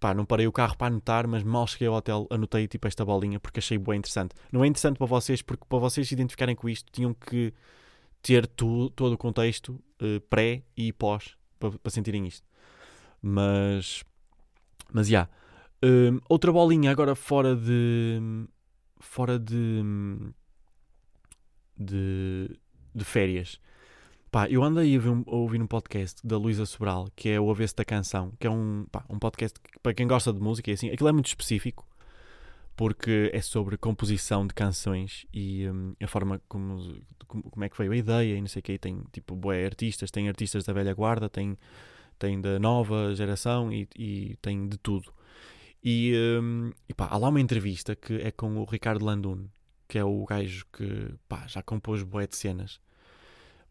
[0.00, 3.04] pá, não parei o carro para anotar, mas mal cheguei ao hotel anotei tipo esta
[3.04, 4.34] bolinha porque achei bem interessante.
[4.50, 7.54] Não é interessante para vocês, porque para vocês se identificarem com isto, tinham que
[8.20, 12.46] ter tu, todo o contexto uh, pré e pós para, para, sentirem isto.
[13.22, 14.02] Mas,
[14.92, 15.20] mas já.
[15.20, 15.45] Yeah.
[15.84, 18.20] Uh, outra bolinha agora fora de.
[18.98, 19.82] Fora de.
[21.76, 22.58] De,
[22.94, 23.60] de férias.
[24.30, 27.50] Pá, eu andei a um, a ouvir um podcast da Luísa Sobral, que é o
[27.50, 30.70] Avesso da Canção, que é um, pá, um podcast que, para quem gosta de música,
[30.70, 31.86] é assim, aquilo é muito específico,
[32.76, 37.92] porque é sobre composição de canções e um, a forma como, como, é que veio
[37.92, 38.78] a ideia e não sei o que.
[38.78, 41.56] Tem tipo boé artistas, tem artistas da velha guarda, tem,
[42.18, 45.12] tem da nova geração e, e tem de tudo.
[45.88, 49.46] E, um, e pá, há lá uma entrevista que é com o Ricardo Landun,
[49.86, 52.80] que é o gajo que pá, já compôs boé de cenas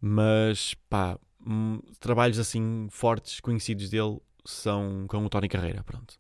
[0.08, 6.20] mas, pá, hum, trabalhos assim fortes, conhecidos dele, são com o Tony Carreira, pronto.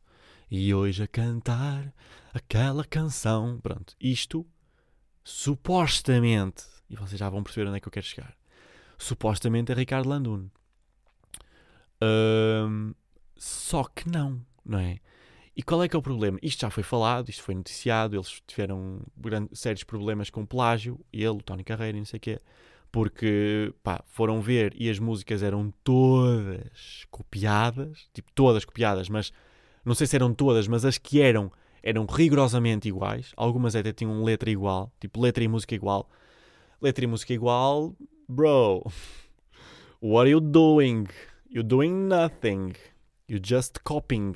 [0.50, 1.94] E hoje a cantar
[2.34, 3.96] aquela canção, pronto.
[4.02, 4.44] Isto,
[5.24, 8.36] supostamente, e vocês já vão perceber onde é que eu quero chegar,
[8.98, 10.50] supostamente é Ricardo Landun.
[12.02, 12.94] Um,
[13.38, 15.00] só que não, não é?
[15.56, 16.38] E qual é que é o problema?
[16.42, 21.28] Isto já foi falado, isto foi noticiado, eles tiveram grandes, sérios problemas com plágio, ele,
[21.30, 22.40] o Tony Carreira e não sei o quê
[22.96, 29.34] porque pá, foram ver e as músicas eram todas copiadas, tipo todas copiadas, mas
[29.84, 31.52] não sei se eram todas, mas as que eram
[31.84, 33.34] eram rigorosamente iguais.
[33.36, 36.10] Algumas até tinham letra igual, tipo letra e música igual.
[36.82, 37.94] Letra e música igual,
[38.30, 38.82] bro.
[40.02, 41.08] What are you doing?
[41.50, 42.76] You're doing nothing.
[43.28, 44.36] You're just copying.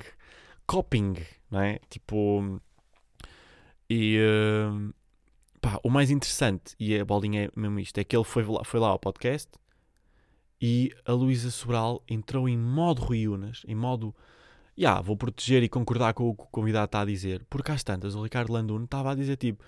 [0.70, 1.16] Copying,
[1.50, 1.80] não é?
[1.90, 2.60] Tipo.
[3.88, 4.20] E.
[4.20, 4.94] Uh,
[5.60, 8.62] pá, o mais interessante, e a bolinha é mesmo isto, é que ele foi lá,
[8.62, 9.50] foi lá ao podcast
[10.62, 14.14] e a Luísa Sobral entrou em modo Rui Unas, em modo,
[14.76, 17.44] já, yeah, vou proteger e concordar com o que o convidado está a dizer.
[17.50, 19.64] Porque às tantas, o Ricardo Landuno estava a dizer tipo,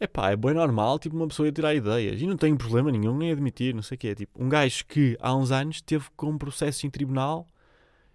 [0.00, 2.90] é pá, é bem normal, tipo, uma pessoa ia tirar ideias e não tem problema
[2.90, 4.14] nenhum nem admitir, não sei o quê.
[4.14, 7.46] Tipo, um gajo que há uns anos teve com processo em tribunal,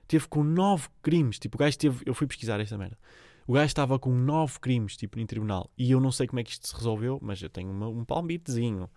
[0.08, 2.98] teve com nove crimes, tipo, o gajo teve, eu fui pesquisar esta merda
[3.48, 5.72] o gajo estava com nove crimes, tipo, em tribunal.
[5.78, 8.04] E eu não sei como é que isto se resolveu, mas eu tenho uma, um
[8.04, 8.90] palmitezinho.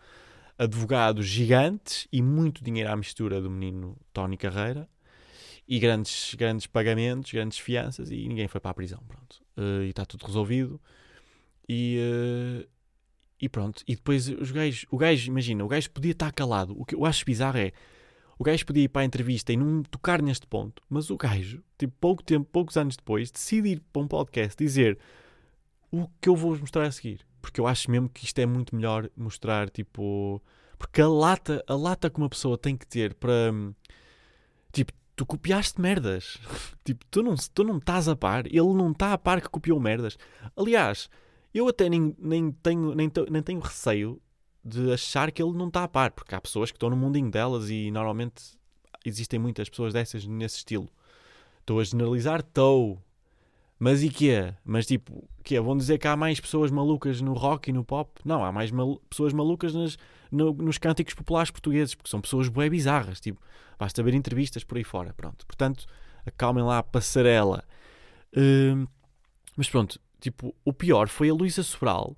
[0.59, 4.89] Advogados gigantes e muito dinheiro à mistura do menino Tony Carreira.
[5.69, 8.11] E grandes, grandes pagamentos, grandes fianças.
[8.11, 9.41] E ninguém foi para a prisão, pronto.
[9.57, 10.81] Uh, e está tudo resolvido.
[11.69, 11.99] E...
[12.67, 12.69] Uh,
[13.41, 13.83] e pronto.
[13.87, 16.79] E depois os gajos, o gajo, imagina, o gajo podia estar calado.
[16.79, 17.73] O que eu acho bizarro é
[18.41, 21.63] o gajo podia ir para a entrevista e não tocar neste ponto, mas o gajo,
[21.77, 24.99] tipo, pouco tempo, poucos anos depois, decide ir para um podcast dizer
[25.93, 27.21] o que eu vou mostrar a seguir.
[27.43, 30.43] Porque eu acho mesmo que isto é muito melhor mostrar, tipo.
[30.79, 33.53] Porque a lata, a lata que uma pessoa tem que ter para.
[34.73, 36.39] Tipo, tu copiaste merdas.
[36.83, 38.47] tipo, tu não, tu não estás a par.
[38.47, 40.17] Ele não está a par que copiou merdas.
[40.57, 41.11] Aliás,
[41.53, 44.19] eu até nem, nem, tenho, nem, nem tenho receio
[44.65, 47.31] de achar que ele não está a par, porque há pessoas que estão no mundinho
[47.31, 48.59] delas e normalmente
[49.05, 50.89] existem muitas pessoas dessas nesse estilo.
[51.61, 53.03] Estou a generalizar, estou.
[53.79, 54.55] Mas e que é?
[54.65, 55.61] Mas tipo, que é?
[55.61, 58.21] Vão dizer que há mais pessoas malucas no rock e no pop?
[58.25, 58.71] Não, há mais
[59.09, 59.97] pessoas malucas nas,
[60.31, 63.21] no, nos cânticos populares portugueses, porque são pessoas bem bizarras.
[63.21, 63.41] Tipo,
[63.79, 65.15] basta ver entrevistas por aí fora.
[65.15, 65.47] Pronto.
[65.47, 65.87] Portanto,
[66.27, 67.65] acalmem lá a passarela.
[68.37, 68.87] Uh,
[69.57, 72.15] mas pronto, tipo, o pior foi a Luísa Sobral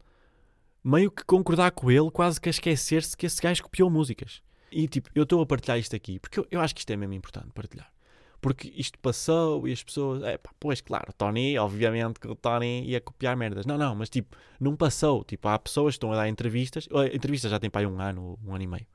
[0.82, 4.42] meio que concordar com ele, quase que a esquecer-se que esse gajo copiou músicas.
[4.70, 6.96] E tipo, eu estou a partilhar isto aqui, porque eu, eu, acho que isto é
[6.96, 7.92] mesmo importante partilhar.
[8.40, 12.82] Porque isto passou e as pessoas, é pá, pois claro, Tony, obviamente que o Tony
[12.84, 13.66] ia copiar merdas.
[13.66, 15.22] Não, não, mas tipo, não passou.
[15.22, 18.38] Tipo, há pessoas que estão a dar entrevistas, entrevistas já tem para aí um ano,
[18.44, 18.86] um ano e meio.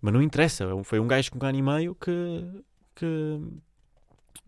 [0.00, 2.62] Mas não interessa, foi um gajo com um ano e meio que,
[2.94, 3.40] que,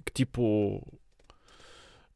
[0.06, 0.80] que tipo,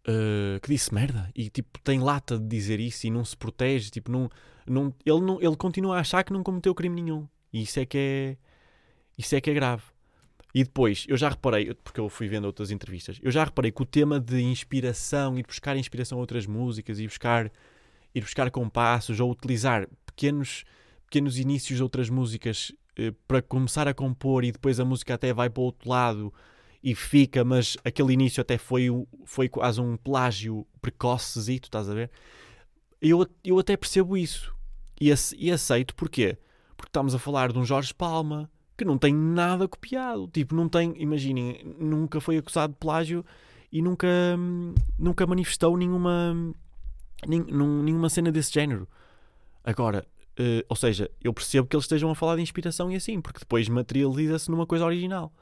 [0.09, 3.91] uh, que disse merda e tipo tem lata de dizer isso e não se protege,
[3.91, 4.31] tipo, não,
[4.67, 7.27] não, ele, não, ele continua a achar que não cometeu crime nenhum.
[7.53, 8.37] E isso é que é,
[9.17, 9.83] isso é que é grave.
[10.55, 13.83] E depois, eu já reparei, porque eu fui vendo outras entrevistas, eu já reparei que
[13.83, 17.51] o tema de inspiração, ir buscar inspiração a outras músicas, ir buscar,
[18.15, 20.65] ir buscar compassos ou utilizar pequenos,
[21.07, 25.33] pequenos inícios de outras músicas eh, para começar a compor e depois a música até
[25.33, 26.33] vai para o outro lado
[26.85, 28.89] e fica, mas aquele início até foi,
[29.25, 32.11] foi quase um plágio precocezito, estás a ver?
[33.01, 34.55] Eu, eu até percebo isso
[35.01, 36.37] e, e aceito, porquê?
[36.77, 40.69] Porque estamos a falar de um Jorge Palma que não tem nada copiado, tipo, não
[40.69, 43.25] tem, imaginem, nunca foi acusado de plágio
[43.73, 44.07] e nunca,
[44.99, 46.55] nunca manifestou nenhuma,
[47.27, 48.87] nenhuma cena desse género.
[49.65, 50.05] Agora,
[50.39, 53.39] uh, ou seja, eu percebo que eles estejam a falar de inspiração e assim, porque
[53.39, 55.33] depois materializa-se numa coisa original.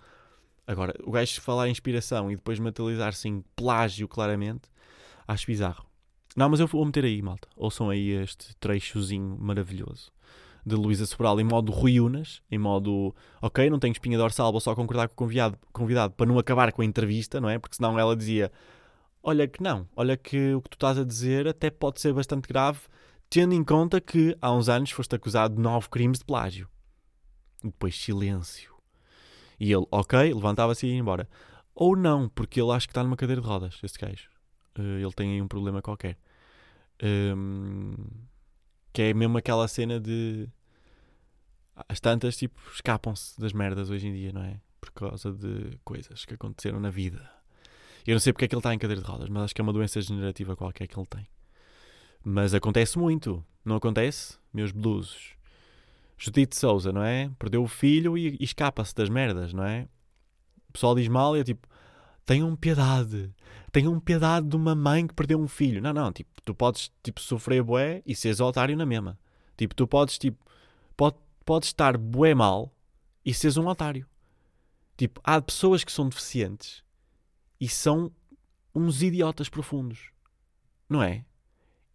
[0.66, 4.68] Agora, o gajo falar em inspiração e depois materializar-se em plágio claramente,
[5.26, 5.86] acho bizarro.
[6.36, 7.48] Não, mas eu vou meter aí, malta.
[7.56, 10.10] Ouçam aí este trechozinho maravilhoso
[10.64, 14.60] de Luísa Sobral em modo Rui Unas, em modo, ok, não tenho espinha dorsal, vou
[14.60, 17.58] só concordar com o convidado, convidado para não acabar com a entrevista, não é?
[17.58, 18.50] Porque senão ela dizia,
[19.22, 22.48] olha que não, olha que o que tu estás a dizer até pode ser bastante
[22.48, 22.80] grave,
[23.28, 26.68] tendo em conta que há uns anos foste acusado de nove crimes de plágio.
[27.64, 28.71] E depois silêncio.
[29.62, 31.28] E ele, ok, levantava-se e ia embora.
[31.72, 34.28] Ou não, porque ele acho que está numa cadeira de rodas, esse gajo.
[34.76, 36.18] Uh, ele tem aí um problema qualquer.
[37.00, 37.94] Um,
[38.92, 40.48] que é mesmo aquela cena de.
[41.88, 44.60] As tantas, tipo, escapam-se das merdas hoje em dia, não é?
[44.80, 47.30] Por causa de coisas que aconteceram na vida.
[48.04, 49.60] Eu não sei porque é que ele está em cadeira de rodas, mas acho que
[49.60, 51.28] é uma doença degenerativa qualquer que ele tem.
[52.24, 54.36] Mas acontece muito, não acontece?
[54.52, 55.36] Meus blues.
[56.24, 57.28] Judite Souza, não é?
[57.36, 59.88] Perdeu o filho e, e escapa-se das merdas, não é?
[60.68, 61.66] O pessoal diz mal e é tipo,
[62.24, 63.34] tenham piedade,
[63.72, 65.82] tenham piedade de uma mãe que perdeu um filho.
[65.82, 69.18] Não, não, tipo, tu podes tipo, sofrer bué e seres otário na mesma.
[69.56, 70.38] Tipo, tu podes, tipo,
[70.96, 72.72] pode, podes estar bué mal
[73.24, 74.06] e seres um otário.
[74.96, 76.84] Tipo, há pessoas que são deficientes
[77.60, 78.12] e são
[78.72, 80.12] uns idiotas profundos.
[80.88, 81.24] Não é?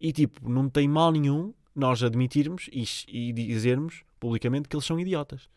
[0.02, 5.00] E tipo, não tem mal nenhum nós admitirmos e, e dizermos publicamente que eles são
[5.00, 5.50] idiotas.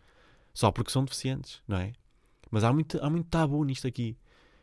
[0.53, 1.93] Só porque são deficientes, não é?
[2.51, 4.17] Mas há muito, há muito tabu nisto aqui.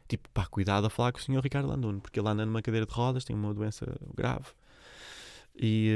[0.08, 2.86] Tipo, pá, cuidado a falar com o senhor Ricardo Landuno, porque ele anda numa cadeira
[2.86, 4.48] de rodas, tem uma doença grave.
[5.60, 5.92] E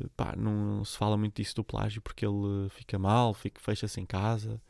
[0.00, 4.00] uh, pá, não se fala muito disso do plágio porque ele fica mal, fica, fecha-se
[4.00, 4.60] em casa.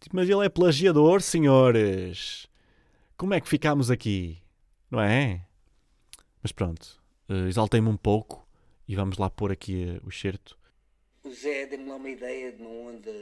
[0.00, 2.46] Tipo, mas ele é plagiador, senhores.
[3.16, 4.38] Como é que ficámos aqui?
[4.90, 5.44] Não é?
[6.42, 8.46] Mas pronto, uh, exaltei-me um pouco
[8.86, 10.56] e vamos lá pôr aqui uh, o certo.
[11.26, 13.12] O Zé deu-me lá uma ideia de uma onda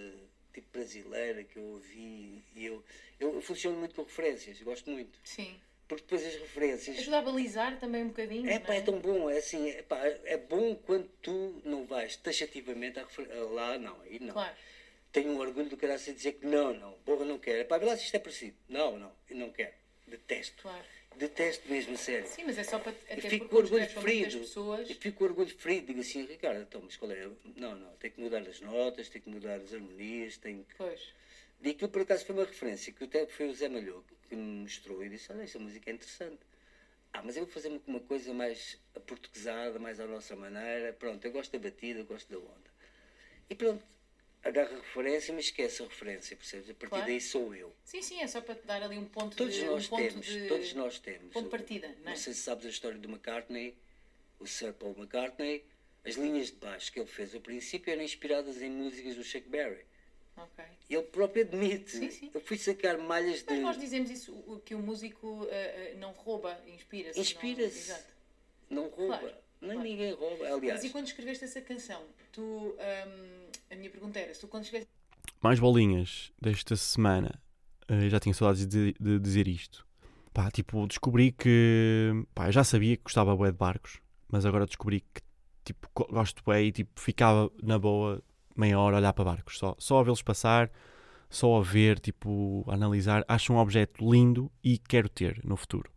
[0.53, 2.85] tipo brasileira que eu ouvi e eu,
[3.19, 5.19] eu, funciono muito com referências, gosto muito.
[5.25, 5.59] Sim.
[5.89, 6.99] Porque depois as referências.
[6.99, 8.49] Ajuda a balizar também um bocadinho.
[8.49, 8.79] É pá, é?
[8.79, 13.27] é tão bom, é assim, é, pá, é bom quando tu não vais taxativamente refer...
[13.53, 14.35] lá, não, aí não.
[14.35, 14.55] Claro.
[15.11, 17.61] Tenho um orgulho do cara a dizer que não, não, porra, não quero.
[17.61, 18.57] É pá, vê lá se isto é parecido.
[18.69, 19.73] Não, não, eu não quero.
[20.17, 20.63] Detesto.
[20.63, 20.85] Claro.
[21.17, 22.27] Detesto mesmo, sério.
[22.27, 22.93] Sim, mas é só para.
[22.93, 24.41] E Até fico com orgulho ferido.
[24.41, 24.91] pessoas.
[24.91, 25.87] E fico com orgulho ferido.
[25.87, 27.29] Digo assim, Ricardo, então, mas qual é?
[27.57, 30.75] Não, não, tem que mudar as notas, tem que mudar as harmonias, tem que.
[30.75, 31.13] Pois.
[31.63, 34.63] E aquilo por acaso foi uma referência que até foi o Zé Malhou que me
[34.63, 36.41] mostrou e disse: Olha, esta música é interessante.
[37.13, 40.93] Ah, mas eu vou fazer uma coisa mais aportuguesada, mais à nossa maneira.
[40.93, 42.75] Pronto, eu gosto da batida, eu gosto da onda.
[43.49, 43.85] E pronto,
[44.45, 46.69] agarra a referência, mas esquece a referência, percebes?
[46.71, 47.07] A partir Claro.
[47.07, 47.73] daí sou eu.
[47.85, 49.65] Sim, sim, é só para te dar ali um ponto Todos de.
[49.65, 50.49] nós um ponto temos, de...
[50.49, 51.33] todos nós temos.
[51.33, 52.17] ponto de partida, não é?
[52.17, 53.75] sei se sabes a história do McCartney,
[54.39, 55.65] o Sir Paul McCartney.
[56.07, 59.49] As linhas de baixo que ele fez ao princípio eram inspiradas em músicas do Chuck
[59.49, 59.87] Berry.
[60.37, 60.63] Ok.
[60.91, 61.93] Ele próprio admite.
[61.93, 62.31] Sim, sim.
[62.35, 63.47] Eu fui sacar malhas de.
[63.55, 67.17] Mas nós dizemos isso, que o músico eh, eh, não rouba, inspira-se.
[67.17, 67.79] não- Inspira-se.
[67.79, 68.13] Exato.
[68.69, 69.17] Não rouba.
[69.19, 69.89] Claro, Nem claro.
[69.89, 70.45] ninguém rouba.
[70.53, 72.43] Aliás, Mas e quando escreveste essa canção, tu.
[72.43, 73.44] hum,
[73.75, 74.91] a minha pergunta era: se tu quando escreveste.
[75.43, 77.41] Mais bolinhas desta semana.
[77.89, 79.87] Eh, já tinha saudades de, de dizer isto.
[80.33, 82.11] Pá, tipo, descobri que.
[82.35, 85.21] Pá, eu já sabia que gostava bué de barcos, mas agora descobri que,
[85.65, 88.23] tipo, go- gosto bué e, tipo, ficava na boa
[88.57, 89.59] meia hora a olhar para barcos.
[89.59, 90.71] Só, só a vê-los passar,
[91.29, 93.25] só a ver, tipo, a analisar.
[93.29, 95.91] Acho um objeto lindo e quero ter no futuro.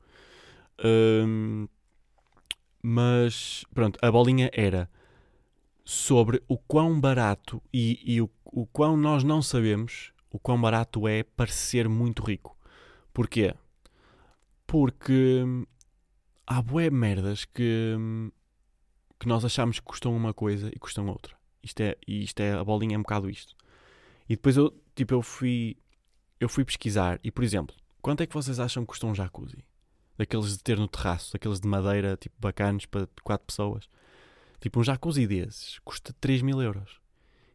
[0.84, 1.68] Hum,
[2.82, 4.90] mas, pronto, a bolinha era
[5.90, 11.08] sobre o quão barato e, e o, o quão nós não sabemos o quão barato
[11.08, 12.58] é parecer muito rico.
[13.14, 13.56] Porquê?
[14.68, 15.66] Porque hum,
[16.46, 18.30] há bué merdas que, hum,
[19.18, 21.38] que nós achamos que custam uma coisa e custam outra.
[21.64, 23.56] Isto é, isto é, a bolinha é um bocado isto.
[24.28, 25.78] E depois eu, tipo, eu fui,
[26.38, 29.64] eu fui pesquisar e, por exemplo, quanto é que vocês acham que custa um jacuzzi?
[30.18, 33.88] Daqueles de ter no terraço, daqueles de madeira, tipo, bacanos para quatro pessoas.
[34.60, 37.00] Tipo, um jacuzzi desses custa 3 mil euros.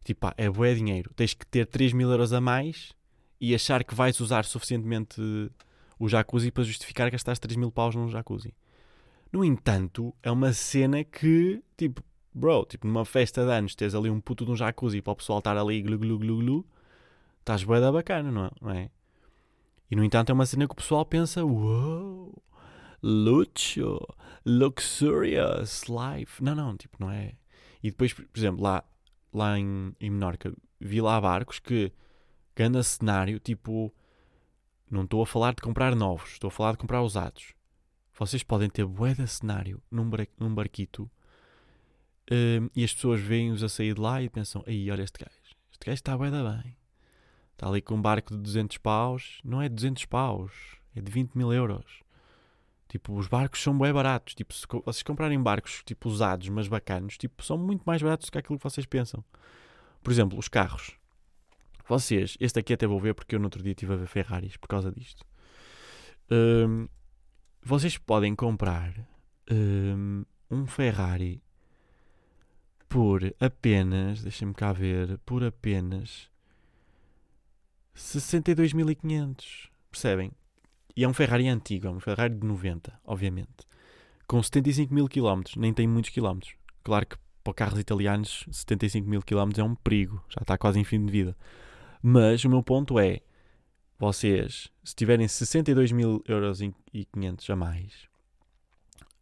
[0.03, 1.11] Tipo, pá, é bué dinheiro.
[1.15, 2.93] Tens que ter 3 mil euros a mais
[3.39, 5.21] e achar que vais usar suficientemente
[5.99, 8.53] o jacuzzi para justificar gastaste 3 mil paus num jacuzzi.
[9.31, 12.03] No entanto, é uma cena que, tipo,
[12.33, 15.15] bro, tipo, numa festa de anos, tens ali um puto de um jacuzzi para o
[15.15, 16.65] pessoal estar ali glu glu glu glu,
[17.39, 18.51] estás bué da bacana, não é?
[18.61, 18.89] não é?
[19.89, 22.33] E no entanto, é uma cena que o pessoal pensa, uou,
[23.01, 23.99] luxo,
[24.45, 26.43] luxurious life.
[26.43, 27.33] Não, não, tipo, não é.
[27.81, 28.83] E depois, por exemplo, lá,
[29.33, 31.91] lá em, em Menorca, vi lá barcos que,
[32.55, 33.93] grande cenário, tipo,
[34.89, 37.53] não estou a falar de comprar novos, estou a falar de comprar usados.
[38.17, 41.09] Vocês podem ter bué de cenário num, bar- num barquito
[42.31, 45.55] hum, e as pessoas veem-os a sair de lá e pensam, aí olha este gajo,
[45.71, 46.77] este gajo está bué da bem.
[47.53, 49.39] Está ali com um barco de 200 paus.
[49.43, 50.51] Não é 200 paus,
[50.95, 52.01] é de 20 mil euros.
[52.93, 54.35] Tipo, os barcos são bem baratos.
[54.35, 58.31] Tipo, se vocês comprarem barcos tipo usados, mas bacanos, tipo, são muito mais baratos do
[58.31, 59.25] que aquilo que vocês pensam.
[60.03, 60.95] Por exemplo, os carros.
[61.89, 64.57] Vocês, este aqui até vou ver porque eu no outro dia estive a ver Ferraris
[64.57, 65.25] por causa disto.
[66.29, 66.87] Um,
[67.63, 68.93] vocês podem comprar
[69.49, 71.41] um, um Ferrari
[72.87, 76.29] por apenas, deixem-me cá ver, por apenas
[77.95, 79.67] 62.500.
[79.89, 80.31] Percebem?
[80.95, 83.67] E é um Ferrari antigo, é um Ferrari de 90, obviamente.
[84.27, 86.55] Com 75 mil quilómetros, nem tem muitos quilómetros.
[86.83, 90.83] Claro que para carros italianos, 75 mil quilómetros é um perigo, já está quase em
[90.83, 91.35] fim de vida.
[92.01, 93.21] Mas o meu ponto é:
[93.97, 98.07] vocês, se tiverem 62 mil euros e 500 a mais,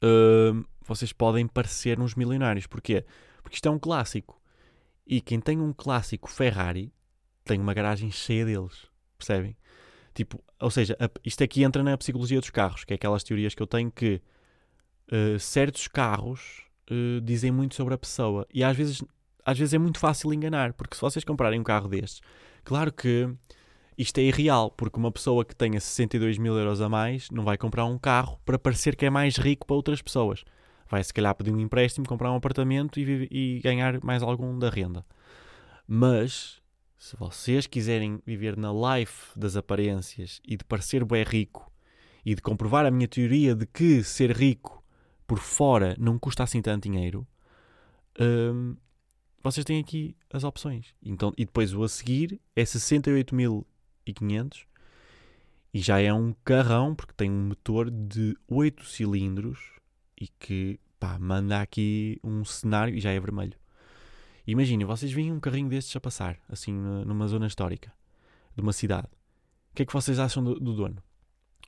[0.04, 2.68] uh, vocês podem parecer uns milionários.
[2.68, 3.06] Porquê?
[3.42, 4.40] Porque isto é um clássico.
[5.06, 6.94] E quem tem um clássico Ferrari
[7.44, 8.88] tem uma garagem cheia deles.
[9.18, 9.56] Percebem?
[10.14, 13.64] Tipo, ou seja, isto aqui entra na psicologia dos carros, que é aquelas teorias que
[13.64, 14.22] eu tenho que
[15.12, 18.46] uh, certos carros uh, dizem muito sobre a pessoa.
[18.54, 19.04] E às vezes,
[19.46, 22.22] às vezes é muito fácil enganar, porque se vocês comprarem um carro destes,
[22.64, 23.30] claro que
[23.98, 27.58] isto é irreal, porque uma pessoa que tenha 62 mil euros a mais não vai
[27.58, 30.44] comprar um carro para parecer que é mais rico para outras pessoas.
[30.90, 34.70] Vai se calhar pedir um empréstimo, comprar um apartamento e, e ganhar mais algum da
[34.70, 35.06] renda.
[35.88, 36.61] Mas
[37.02, 41.74] se vocês quiserem viver na life das aparências e de parecer bem rico
[42.24, 44.84] e de comprovar a minha teoria de que ser rico
[45.26, 47.28] por fora não custa assim tanto dinheiro,
[48.20, 48.78] hum,
[49.42, 50.94] vocês têm aqui as opções.
[51.04, 54.68] Então, e depois o a seguir é 68.500
[55.74, 59.58] e já é um carrão porque tem um motor de 8 cilindros
[60.16, 63.60] e que pá, manda aqui um cenário e já é vermelho.
[64.46, 67.94] Imaginem, vocês veem um carrinho destes a passar, assim, numa zona histórica
[68.56, 69.08] de uma cidade.
[69.72, 70.98] O que é que vocês acham do, do dono?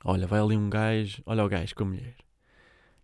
[0.04, 2.16] Olha, vai ali um gajo, olha o gajo com a mulher.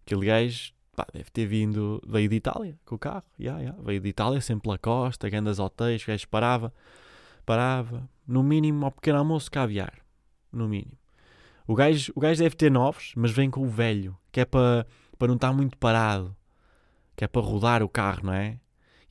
[0.05, 3.83] Aquele gajo pá, deve ter vindo, veio de Itália com o carro, yeah, yeah.
[3.83, 6.75] veio de Itália, sempre pela costa, grandes hotéis, o gajo parava,
[7.47, 9.95] parava, no mínimo ao pequeno almoço caviar,
[10.53, 10.99] no mínimo.
[11.67, 14.87] O gajo, o gajo deve ter novos, mas vem com o velho, que é para,
[15.19, 16.37] para não estar muito parado,
[17.17, 18.59] que é para rodar o carro, não é?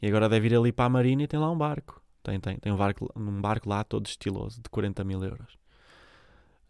[0.01, 2.01] E agora deve ir ali para a Marina e tem lá um barco.
[2.23, 5.57] Tem, tem, tem um barco, um barco lá todo estiloso, de 40 mil euros.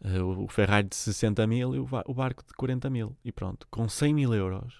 [0.02, 3.16] Uh, o Ferrari de 60 mil e o, o, barco de 40 mil.
[3.24, 4.74] E pronto, com 100 mil euros,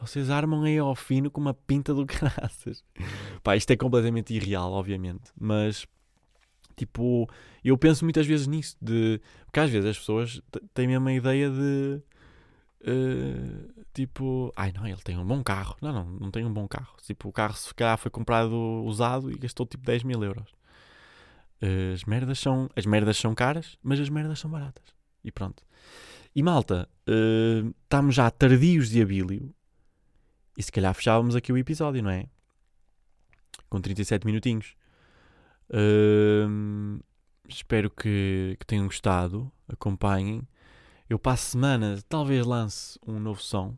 [0.00, 2.84] vocês armam aí ao fino com uma pinta do caraças.
[3.42, 5.32] Pá, isto é completamente irreal, obviamente.
[5.38, 5.86] Mas,
[6.76, 7.28] tipo,
[7.64, 8.76] eu penso muitas vezes nisso.
[8.80, 10.40] De, porque às vezes as pessoas
[10.72, 12.00] têm mesmo a ideia de
[12.80, 15.76] Uh, tipo, ai não, ele tem um bom carro.
[15.80, 16.96] Não, não, não tem um bom carro.
[17.02, 18.54] Tipo, o carro se calhar foi comprado
[18.84, 20.50] usado e gastou tipo 10 mil euros.
[21.62, 24.84] Uh, as merdas são as merdas são caras, mas as merdas são baratas.
[25.24, 25.62] E pronto.
[26.34, 29.54] E malta, uh, estamos já tardios de abílio.
[30.56, 32.26] E se calhar fechávamos aqui o episódio, não é?
[33.68, 34.74] Com 37 minutinhos.
[37.48, 39.52] Espero que, que tenham gostado.
[39.68, 40.46] Acompanhem.
[41.08, 43.76] Eu para a semana talvez lance um novo som,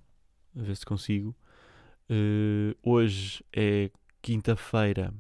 [0.59, 1.37] a ver se consigo.
[2.09, 3.91] Uh, hoje é
[4.23, 5.13] quinta-feira.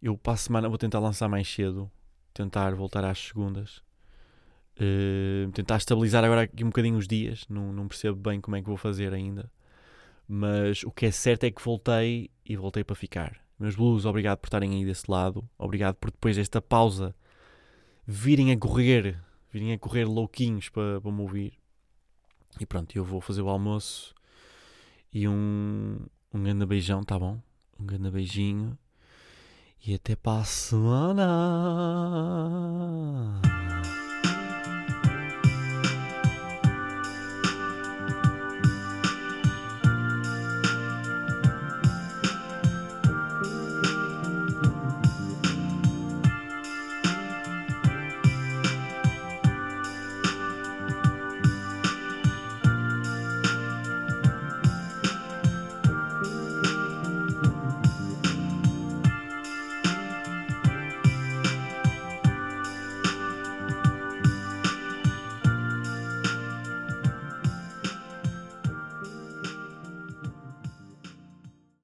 [0.00, 1.90] Eu para a semana vou tentar lançar mais cedo,
[2.32, 3.82] tentar voltar às segundas.
[4.76, 7.44] Uh, tentar estabilizar agora aqui um bocadinho os dias.
[7.48, 9.50] Não, não percebo bem como é que vou fazer ainda.
[10.28, 13.40] Mas o que é certo é que voltei e voltei para ficar.
[13.58, 15.50] Meus blues, obrigado por estarem aí desse lado.
[15.58, 17.12] Obrigado por depois desta pausa
[18.06, 19.20] virem a correr
[19.52, 21.54] virem a correr louquinhos para, para me ouvir.
[22.58, 24.14] E pronto, eu vou fazer o almoço
[25.12, 25.98] e um,
[26.32, 27.40] um grande beijão, tá bom?
[27.78, 28.78] Um grande beijinho
[29.86, 31.30] e até para a semana.